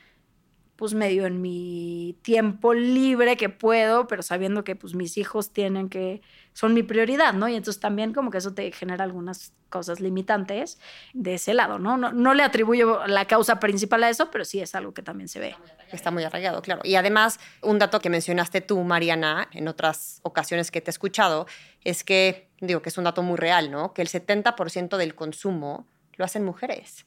pues 0.83 0.95
medio 0.95 1.27
en 1.27 1.41
mi 1.41 2.19
tiempo 2.23 2.75
libre 2.75 3.37
que 3.37 3.49
puedo, 3.49 4.09
pero 4.09 4.23
sabiendo 4.23 4.65
que 4.65 4.75
pues 4.75 4.97
mis 4.97 5.17
hijos 5.17 5.53
tienen 5.53 5.89
que, 5.89 6.23
son 6.55 6.75
mi 6.75 6.83
prioridad, 6.83 7.35
¿no? 7.35 7.49
Y 7.49 7.55
entonces 7.55 7.81
también 7.81 8.13
como 8.13 8.33
que 8.33 8.39
eso 8.39 8.53
te 8.53 8.73
genera 8.73 9.05
algunas 9.05 9.53
cosas 9.69 10.01
limitantes 10.01 10.81
de 11.13 11.35
ese 11.35 11.55
lado, 11.55 11.79
¿no? 11.79 11.97
No, 11.97 12.13
no 12.13 12.35
le 12.35 12.43
atribuyo 12.43 13.07
la 13.07 13.27
causa 13.27 13.61
principal 13.61 14.03
a 14.03 14.11
eso, 14.11 14.33
pero 14.33 14.45
sí 14.45 14.61
es 14.61 14.75
algo 14.75 14.93
que 14.93 15.03
también 15.03 15.29
se 15.29 15.39
ve. 15.39 15.55
Está 15.93 16.11
muy 16.11 16.25
arraigado, 16.25 16.63
claro. 16.63 16.81
Y 16.83 16.97
además, 16.97 17.39
un 17.61 17.79
dato 17.79 18.01
que 18.01 18.11
mencionaste 18.11 18.61
tú, 18.61 18.83
Mariana, 18.83 19.49
en 19.53 19.69
otras 19.69 20.19
ocasiones 20.23 20.73
que 20.73 20.81
te 20.81 20.91
he 20.91 20.93
escuchado, 20.93 21.47
es 21.85 22.03
que, 22.03 22.49
digo 22.61 22.83
que 22.83 22.89
es 22.89 22.99
un 22.99 23.05
dato 23.05 23.23
muy 23.23 23.37
real, 23.37 23.71
¿no? 23.71 23.95
Que 23.95 24.03
el 24.03 24.09
70% 24.09 24.97
del 24.97 25.15
consumo 25.15 25.87
lo 26.23 26.27
hacen 26.27 26.45
mujeres. 26.45 27.05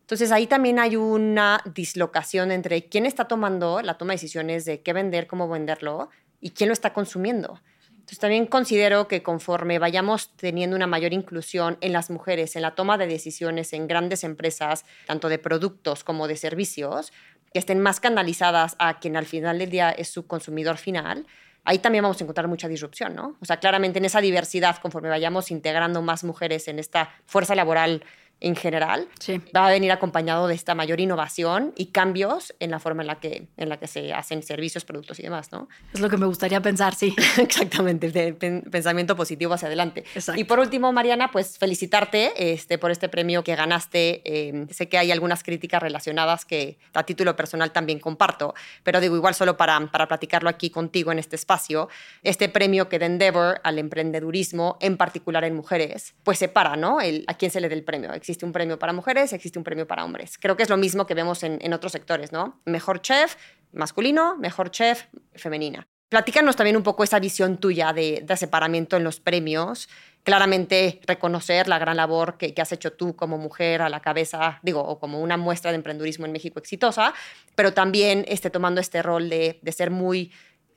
Entonces 0.00 0.32
ahí 0.32 0.48
también 0.48 0.80
hay 0.80 0.96
una 0.96 1.62
dislocación 1.72 2.50
entre 2.50 2.88
quién 2.88 3.06
está 3.06 3.26
tomando 3.28 3.80
la 3.80 3.96
toma 3.96 4.12
de 4.12 4.16
decisiones 4.16 4.64
de 4.64 4.82
qué 4.82 4.92
vender, 4.92 5.28
cómo 5.28 5.48
venderlo 5.48 6.10
y 6.40 6.50
quién 6.50 6.68
lo 6.68 6.72
está 6.72 6.92
consumiendo. 6.92 7.60
Entonces 7.90 8.18
también 8.18 8.46
considero 8.46 9.06
que 9.06 9.22
conforme 9.22 9.78
vayamos 9.78 10.36
teniendo 10.36 10.74
una 10.74 10.88
mayor 10.88 11.12
inclusión 11.12 11.78
en 11.80 11.92
las 11.92 12.10
mujeres, 12.10 12.56
en 12.56 12.62
la 12.62 12.74
toma 12.74 12.98
de 12.98 13.06
decisiones 13.06 13.72
en 13.72 13.86
grandes 13.86 14.24
empresas, 14.24 14.84
tanto 15.06 15.28
de 15.28 15.38
productos 15.38 16.02
como 16.02 16.26
de 16.26 16.34
servicios, 16.34 17.12
que 17.52 17.60
estén 17.60 17.78
más 17.78 18.00
canalizadas 18.00 18.74
a 18.80 18.98
quien 18.98 19.16
al 19.16 19.26
final 19.26 19.60
del 19.60 19.70
día 19.70 19.90
es 19.90 20.08
su 20.08 20.26
consumidor 20.26 20.76
final, 20.76 21.24
ahí 21.62 21.78
también 21.78 22.02
vamos 22.02 22.20
a 22.20 22.24
encontrar 22.24 22.48
mucha 22.48 22.66
disrupción, 22.66 23.14
¿no? 23.14 23.36
O 23.40 23.44
sea, 23.44 23.58
claramente 23.58 24.00
en 24.00 24.06
esa 24.06 24.20
diversidad, 24.20 24.78
conforme 24.78 25.08
vayamos 25.08 25.52
integrando 25.52 26.02
más 26.02 26.24
mujeres 26.24 26.66
en 26.66 26.80
esta 26.80 27.14
fuerza 27.26 27.54
laboral 27.54 28.02
en 28.40 28.56
general, 28.56 29.06
va 29.54 29.66
a 29.66 29.70
venir 29.70 29.92
acompañado 29.92 30.46
de 30.46 30.54
esta 30.54 30.74
mayor 30.74 30.98
innovación 31.00 31.72
y 31.76 31.86
cambios 31.86 32.54
en 32.58 32.70
la 32.70 32.78
forma 32.78 33.02
en 33.02 33.06
la 33.06 33.20
que, 33.20 33.48
en 33.56 33.68
la 33.68 33.78
que 33.78 33.86
se 33.86 34.12
hacen 34.14 34.42
servicios, 34.42 34.84
productos 34.84 35.18
y 35.20 35.22
demás, 35.22 35.52
¿no? 35.52 35.68
Es 35.92 36.00
lo 36.00 36.08
que 36.08 36.16
me 36.16 36.26
gustaría 36.26 36.60
pensar, 36.62 36.94
sí. 36.94 37.14
Exactamente, 37.38 38.10
de 38.10 38.32
pensamiento 38.32 39.14
positivo 39.14 39.54
hacia 39.54 39.66
adelante. 39.66 40.04
Y 40.36 40.44
por 40.44 40.58
último, 40.58 40.90
Mariana, 40.92 41.30
pues 41.30 41.58
felicitarte 41.58 42.52
este, 42.52 42.78
por 42.78 42.90
este 42.90 43.08
premio 43.08 43.44
que 43.44 43.54
ganaste. 43.54 44.22
Eh, 44.24 44.66
sé 44.70 44.88
que 44.88 44.96
hay 44.96 45.12
algunas 45.12 45.42
críticas 45.42 45.82
relacionadas 45.82 46.44
que 46.46 46.78
a 46.94 47.04
título 47.04 47.36
personal 47.36 47.72
también 47.72 48.00
comparto, 48.00 48.54
pero 48.82 49.00
digo 49.00 49.16
igual 49.16 49.34
solo 49.34 49.56
para, 49.56 49.78
para 49.90 50.08
platicarlo 50.08 50.48
aquí 50.48 50.70
contigo 50.70 51.12
en 51.12 51.18
este 51.18 51.36
espacio, 51.36 51.88
este 52.22 52.48
premio 52.48 52.88
que 52.88 52.98
da 52.98 53.06
Endeavor 53.06 53.60
al 53.64 53.78
emprendedurismo, 53.78 54.78
en 54.80 54.96
particular 54.96 55.44
en 55.44 55.54
mujeres, 55.54 56.14
pues 56.22 56.38
separa, 56.38 56.76
¿no? 56.76 57.00
El, 57.00 57.24
a 57.26 57.34
quién 57.34 57.50
se 57.50 57.60
le 57.60 57.68
dé 57.68 57.74
el 57.74 57.84
premio 57.84 58.12
existe 58.30 58.46
un 58.46 58.52
premio 58.52 58.78
para 58.78 58.92
mujeres, 58.92 59.32
existe 59.32 59.58
un 59.58 59.64
premio 59.64 59.88
para 59.88 60.04
hombres. 60.04 60.38
Creo 60.38 60.56
que 60.56 60.62
es 60.62 60.68
lo 60.68 60.76
mismo 60.76 61.04
que 61.04 61.14
vemos 61.14 61.42
en, 61.42 61.72
otros 61.72 61.90
sectores, 61.90 62.30
¿no? 62.30 62.60
Mejor 62.64 63.02
chef 63.02 63.34
masculino, 63.72 64.36
mejor 64.36 64.70
chef 64.70 65.06
femenina. 65.34 65.88
Platícanos 66.08 66.54
también 66.54 66.76
un 66.76 66.82
poco 66.82 67.02
esa 67.02 67.18
visión 67.18 67.58
tuya 67.58 67.92
de, 67.92 68.24
separamiento 68.36 68.96
en 68.96 69.04
los 69.04 69.18
premios. 69.18 69.88
Claramente 70.22 71.00
reconocer 71.06 71.66
la 71.66 71.78
gran 71.78 71.96
labor 71.96 72.36
que, 72.36 72.54
que, 72.54 72.62
has 72.62 72.70
hecho 72.72 72.92
tú 72.92 73.16
como 73.16 73.36
mujer 73.36 73.82
a 73.82 73.88
la 73.88 74.00
cabeza, 74.00 74.60
digo, 74.62 74.80
o 74.80 75.00
como 75.00 75.20
una 75.20 75.36
muestra 75.36 75.72
de 75.72 75.76
emprendurismo 75.76 76.26
en 76.26 76.32
México 76.32 76.58
exitosa, 76.58 77.14
pero 77.56 77.72
también 77.72 78.24
este, 78.28 78.50
tomando 78.50 78.80
este 78.80 79.02
rol 79.02 79.28
de, 79.28 79.58
de 79.62 79.72
ser 79.72 79.90
muy 79.90 80.32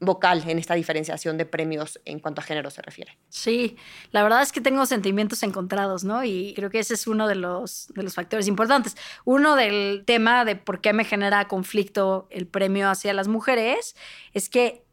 vocal 0.05 0.43
en 0.47 0.59
esta 0.59 0.73
diferenciación 0.75 1.37
de 1.37 1.45
premios 1.45 1.99
en 2.05 2.19
cuanto 2.19 2.41
a 2.41 2.43
género 2.43 2.69
se 2.69 2.81
refiere. 2.81 3.17
Sí, 3.29 3.77
la 4.11 4.23
verdad 4.23 4.41
es 4.41 4.51
que 4.51 4.61
tengo 4.61 4.85
sentimientos 4.85 5.43
encontrados, 5.43 6.03
¿no? 6.03 6.23
Y 6.23 6.53
creo 6.55 6.69
que 6.69 6.79
ese 6.79 6.93
es 6.93 7.07
uno 7.07 7.27
de 7.27 7.35
los, 7.35 7.87
de 7.95 8.03
los 8.03 8.13
factores 8.13 8.47
importantes. 8.47 8.95
Uno 9.25 9.55
del 9.55 10.03
tema 10.05 10.45
de 10.45 10.55
por 10.55 10.81
qué 10.81 10.93
me 10.93 11.05
genera 11.05 11.47
conflicto 11.47 12.27
el 12.29 12.47
premio 12.47 12.89
hacia 12.89 13.13
las 13.13 13.27
mujeres 13.27 13.95
es 14.33 14.49
que, 14.49 14.83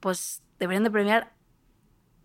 pues, 0.00 0.42
deberían 0.58 0.84
de 0.84 0.90
premiar 0.90 1.32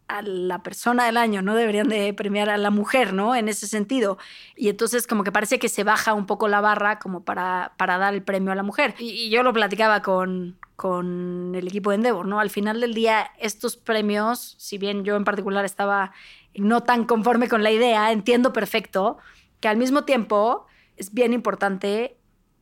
a 0.07 0.21
la 0.21 0.61
persona 0.61 1.05
del 1.05 1.17
año, 1.17 1.41
no 1.41 1.55
deberían 1.55 1.87
de 1.87 2.13
premiar 2.13 2.49
a 2.49 2.57
la 2.57 2.69
mujer, 2.69 3.13
¿no? 3.13 3.35
En 3.35 3.47
ese 3.47 3.67
sentido. 3.67 4.17
Y 4.55 4.69
entonces 4.69 5.07
como 5.07 5.23
que 5.23 5.31
parece 5.31 5.57
que 5.57 5.69
se 5.69 5.83
baja 5.83 6.13
un 6.13 6.25
poco 6.25 6.47
la 6.47 6.61
barra 6.61 6.99
como 6.99 7.23
para, 7.23 7.73
para 7.77 7.97
dar 7.97 8.13
el 8.13 8.21
premio 8.21 8.51
a 8.51 8.55
la 8.55 8.63
mujer. 8.63 8.95
Y, 8.99 9.29
yo 9.29 9.41
lo 9.43 9.53
platicaba 9.53 10.01
con, 10.01 10.57
con 10.75 11.53
el 11.55 11.67
equipo 11.67 11.89
de 11.89 11.97
Endeavor, 11.97 12.27
¿no? 12.27 12.39
Al 12.39 12.49
final 12.49 12.81
del 12.81 12.93
día, 12.93 13.31
estos 13.39 13.77
premios, 13.77 14.55
si 14.59 14.77
bien 14.77 15.03
yo 15.03 15.15
en 15.15 15.23
particular 15.23 15.65
estaba 15.65 16.11
no 16.53 16.83
tan 16.83 17.05
conforme 17.05 17.49
con 17.49 17.63
la 17.63 17.71
idea, 17.71 18.11
entiendo 18.11 18.53
perfecto 18.53 19.17
que 19.59 19.67
al 19.67 19.77
mismo 19.77 20.03
tiempo 20.03 20.67
es 20.97 21.13
bien 21.13 21.33
importante 21.33 22.17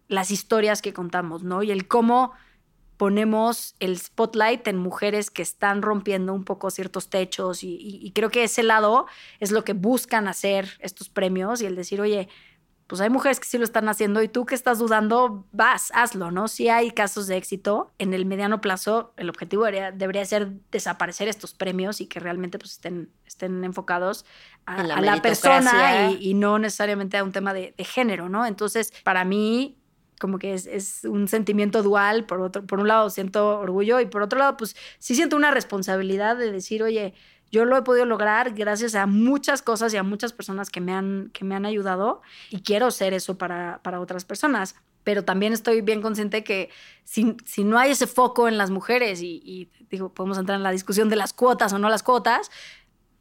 las 0.08 0.32
historias 0.32 0.82
que 0.82 0.94
contamos, 0.94 1.44
¿no? 1.44 1.64
Y 1.64 1.72
el 1.72 1.88
cómo 1.88 2.34
ponemos 2.98 3.76
el 3.80 3.98
spotlight 3.98 4.68
en 4.68 4.78
mujeres 4.78 5.32
que 5.32 5.42
están 5.42 5.82
rompiendo 5.82 6.34
un 6.34 6.44
poco 6.44 6.70
ciertos 6.70 7.10
techos 7.10 7.64
y, 7.64 8.12
creo 8.14 8.30
que 8.30 8.44
ese 8.44 8.64
lado 8.64 9.08
es 9.40 9.52
lo 9.52 9.64
que 9.64 9.74
buscan 9.74 10.28
hacer 10.28 10.78
estos 10.80 11.10
premios 11.10 11.62
y 11.62 11.66
el 11.66 11.76
decir, 11.76 12.02
oye, 12.02 12.30
pues 12.88 13.02
hay 13.02 13.10
mujeres 13.10 13.40
que 13.40 13.48
sí 13.48 13.58
lo 13.58 13.64
están 13.64 13.90
haciendo 13.90 14.22
y 14.22 14.28
tú 14.28 14.46
que 14.46 14.56
estás 14.56 14.78
dudando, 14.78 15.48
vas, 15.52 15.92
hazlo, 15.96 16.32
¿no? 16.32 16.48
Si 16.48 16.70
hay 16.70 16.92
casos 16.92 17.28
de 17.28 17.38
éxito, 17.38 17.92
en 17.98 18.14
el 18.14 18.26
mediano 18.26 18.62
plazo 18.62 19.14
el 19.18 19.30
objetivo 19.30 19.66
debería, 19.66 20.26
ser 20.26 20.52
desaparecer 20.70 21.28
estos 21.28 21.54
premios 21.54 22.02
y 22.02 22.08
que 22.08 22.20
realmente 22.20 22.60
pues 22.60 22.74
estén, 22.74 23.10
estén 23.26 23.64
enfocados 23.64 24.26
a 24.66 24.84
la, 24.84 25.22
persona 25.22 26.12
y, 26.12 26.34
no 26.36 26.60
necesariamente 26.60 27.18
a 27.18 27.24
un 27.24 27.32
tema 27.32 27.54
de, 27.54 27.74
de 27.76 27.84
género, 27.84 28.30
¿no? 28.30 28.46
Entonces, 28.46 28.94
para 29.04 29.26
mí, 29.26 29.78
como 30.24 30.40
que 30.40 30.54
es, 30.54 31.02
un 31.04 31.28
sentimiento 31.28 31.84
dual, 31.84 32.26
por, 32.26 32.40
otro, 32.40 32.66
por 32.66 32.80
un 32.80 32.88
lado 32.88 33.10
siento 33.10 33.60
orgullo 33.60 34.00
y 34.00 34.06
por 34.06 34.22
otro 34.22 34.40
lado 34.40 34.56
pues 34.56 34.74
sí 34.98 35.16
siento 35.16 35.36
una 35.36 35.52
responsabilidad 35.52 36.38
de 36.38 36.50
decir, 36.50 36.82
oye, 36.82 37.14
yo 37.52 37.66
lo 37.66 37.76
he 37.76 37.82
podido 37.82 38.06
lograr 38.06 38.54
gracias 38.54 38.96
a 38.96 39.06
muchas 39.06 39.62
cosas 39.62 39.94
y 39.94 39.98
a 39.98 40.04
muchas 40.04 40.32
personas 40.32 40.70
que 40.70 40.80
me 40.80 40.94
han, 40.94 41.30
que 41.34 41.44
me 41.44 41.56
han 41.56 41.66
ayudado 41.66 42.22
y 42.50 42.62
quiero 42.62 42.90
ser 42.90 43.14
eso 43.14 43.38
para, 43.38 43.82
para 43.84 44.00
otras 44.00 44.24
personas. 44.24 44.76
Pero 45.04 45.26
también 45.26 45.52
estoy 45.52 45.82
bien 45.82 46.02
consciente 46.02 46.46
que 46.46 46.70
si, 47.04 47.36
si 47.44 47.66
no 47.66 47.78
hay 47.78 47.92
ese 47.92 48.08
foco 48.08 48.48
en 48.48 48.58
las 48.58 48.72
mujeres 48.72 49.22
y, 49.22 49.42
y 49.44 49.70
digo, 49.90 50.14
podemos 50.14 50.38
entrar 50.38 50.56
en 50.56 50.64
la 50.64 50.72
discusión 50.72 51.10
de 51.10 51.18
las 51.18 51.34
cuotas 51.34 51.74
o 51.74 51.80
no 51.80 51.90
las 51.90 52.02
cuotas, 52.02 52.50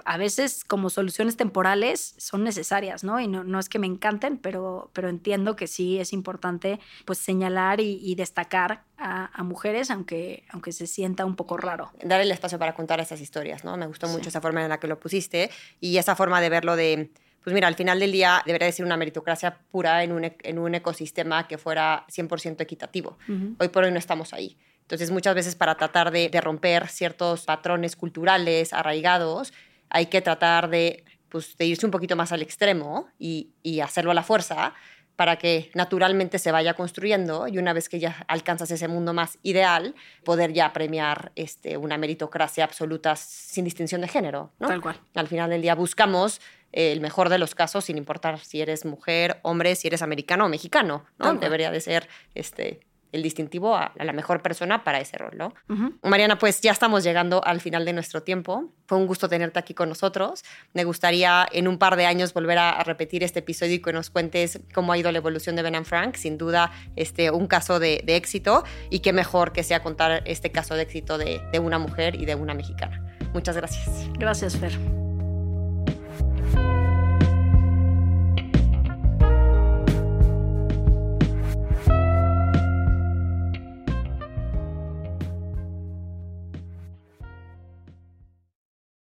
a 0.05 0.16
veces 0.16 0.64
como 0.64 0.90
soluciones 0.90 1.37
temporales 1.37 2.14
son 2.18 2.44
necesarias, 2.44 3.05
¿no? 3.05 3.20
Y 3.20 3.28
no, 3.28 3.44
no 3.44 3.59
es 3.59 3.68
que 3.68 3.78
me 3.78 3.87
encanten, 3.87 4.38
pero, 4.38 4.90
pero 4.92 5.09
entiendo 5.09 5.57
que 5.57 5.66
sí 5.66 5.98
es 5.98 6.12
importante 6.12 6.81
pues 7.05 7.18
señalar 7.18 7.81
y, 7.81 8.14
destacar 8.14 8.85
a, 8.98 9.42
mujeres, 9.42 9.90
aunque, 9.90 10.44
aunque 10.50 10.72
se 10.72 10.87
sienta 10.87 11.24
un 11.24 11.35
poco 11.35 11.57
raro. 11.57 11.90
Dar 12.05 12.20
el 12.20 12.31
espacio 12.31 12.59
para 12.59 12.74
contar 12.74 13.00
esas 13.00 13.20
historias, 13.20 13.64
¿no? 13.64 13.76
Me 13.76 13.87
gustó 13.87 14.07
mucho 14.09 14.28
esa 14.28 14.40
forma 14.40 14.62
en 14.62 14.68
la 14.68 14.78
que 14.78 14.87
lo 14.87 15.00
pusiste 15.00 15.50
y 15.81 15.96
esa 15.96 16.14
forma 16.14 16.40
de 16.40 16.48
verlo 16.48 16.76
de, 16.76 17.11
pues 17.42 17.55
mira, 17.55 17.68
al 17.68 17.74
final 17.74 17.98
del 17.98 18.12
día 18.12 18.42
debería 18.46 18.70
ser 18.70 18.85
una 18.85 18.96
meritocracia 18.96 19.59
pura 19.70 20.05
en 20.05 20.12
un, 20.12 20.33
en 20.42 20.59
un 20.59 20.74
ecosistema 20.74 21.48
que 21.48 21.59
fuera 21.59 22.07
100% 22.09 22.61
equitativo. 22.61 23.18
Hoy 23.59 23.68
por 23.68 23.85
hoy 23.85 23.90
no 23.90 23.98
estamos 23.98 24.33
ahí. 24.33 24.57
Entonces, 24.83 25.11
muchas 25.11 25.35
veces 25.35 25.55
para 25.55 25.76
tratar 25.76 26.11
de, 26.11 26.28
de 26.28 26.40
romper 26.40 26.88
ciertos 26.88 27.44
patrones 27.44 27.96
culturales 27.96 28.72
arraigados, 28.72 29.52
hay 29.92 30.07
que 30.07 30.22
tratar 30.22 30.70
de, 30.70 31.05
pues, 31.28 31.57
de 31.57 31.66
irse 31.66 31.87
un 31.87 31.92
poquito 31.92 32.16
más 32.16 32.33
al 32.33 32.42
extremo 32.42 33.09
y, 33.18 33.52
hacerlo 33.81 34.11
a 34.11 34.14
la 34.14 34.22
fuerza 34.22 34.74
para 35.16 35.37
que 35.37 35.70
naturalmente 35.74 36.38
se 36.38 36.50
vaya 36.50 36.72
construyendo 36.72 37.46
y 37.46 37.59
una 37.59 37.74
vez 37.74 37.90
que 37.90 38.00
ya 38.00 38.24
alcanzas 38.26 38.70
ese 38.70 38.88
mundo 38.88 39.12
más 39.12 39.38
ideal, 39.42 39.94
poder 40.24 40.55
ya 40.55 40.72
premiar 40.72 41.31
este, 41.37 41.76
una 41.76 41.98
meritocracia 41.98 42.64
absoluta 42.64 43.14
sin 43.16 43.64
distinción 43.66 44.00
de 44.00 44.09
género. 44.09 44.50
¿no? 44.59 44.68
Tal 44.68 44.81
cual. 44.81 44.98
Al 45.14 45.28
final 45.28 45.50
del 45.50 45.61
día 45.61 45.74
buscamos 45.74 46.40
el 46.72 47.02
mejor 47.02 47.28
de 47.28 47.37
los 47.37 47.55
casos 47.55 47.85
sin 47.85 47.98
importar 47.98 48.38
si 48.38 48.62
eres 48.62 48.87
mujer, 48.87 49.38
hombre, 49.42 49.76
si 49.76 49.88
eres 49.88 50.00
americano 50.00 50.46
o 50.46 50.48
mexicano. 50.48 51.05
¿no? 51.18 51.35
Debería 51.35 51.70
de 51.70 51.81
ser 51.81 52.09
este, 52.35 52.81
el 53.12 53.22
distintivo 53.22 53.77
a, 53.77 53.92
la 53.96 54.12
mejor 54.12 54.42
persona 54.42 54.85
para 54.85 55.01
ese 55.01 55.18
rol, 55.18 55.33
¿no? 55.37 55.55
Mariana, 56.03 56.38
pues 56.38 56.61
ya 56.61 56.72
estamos 56.72 57.05
llegando 57.05 57.44
al 57.44 57.61
final 57.61 57.85
de 57.85 57.92
nuestro 57.92 58.22
tiempo. 58.22 58.72
Fue 58.87 58.98
un 58.98 59.07
gusto 59.07 59.29
tenerte 59.29 59.59
aquí 59.59 59.75
con 59.75 59.88
nosotros. 59.88 60.44
Me 60.72 60.85
gustaría 60.85 61.46
en 61.53 61.68
un 61.68 61.79
par 61.79 61.96
de 61.96 62.07
años 62.07 62.33
volver 62.33 62.59
a, 62.59 62.83
repetir 62.83 63.22
este 63.22 63.40
episodio 63.40 63.75
y 63.75 63.83
que 63.83 63.92
nos 63.92 64.11
cuentes 64.11 64.61
cómo 64.75 64.92
ha 64.92 64.98
ido 64.98 65.12
la 65.12 65.18
evolución 65.18 65.55
de 65.57 65.62
Ben 65.62 65.85
Frank. 65.85 66.16
Sin 66.16 66.38
duda, 66.38 66.72
este, 66.96 67.31
un 67.31 67.46
caso 67.46 67.79
de, 67.79 68.03
éxito 68.07 68.64
y 68.90 69.01
qué 69.01 69.12
mejor 69.12 69.53
que 69.53 69.62
sea 69.62 69.83
contar 69.83 70.22
este 70.27 70.51
caso 70.51 70.75
de 70.75 70.83
éxito 70.83 71.18
de, 71.18 71.40
de 71.53 71.59
una 71.59 71.79
mujer 71.79 72.14
y 72.14 72.25
de 72.25 72.35
una 72.35 72.55
mexicana. 72.55 73.16
Muchas 73.33 73.57
gracias. 73.57 73.88
Gracias, 74.18 74.57
Fer. 74.57 75.01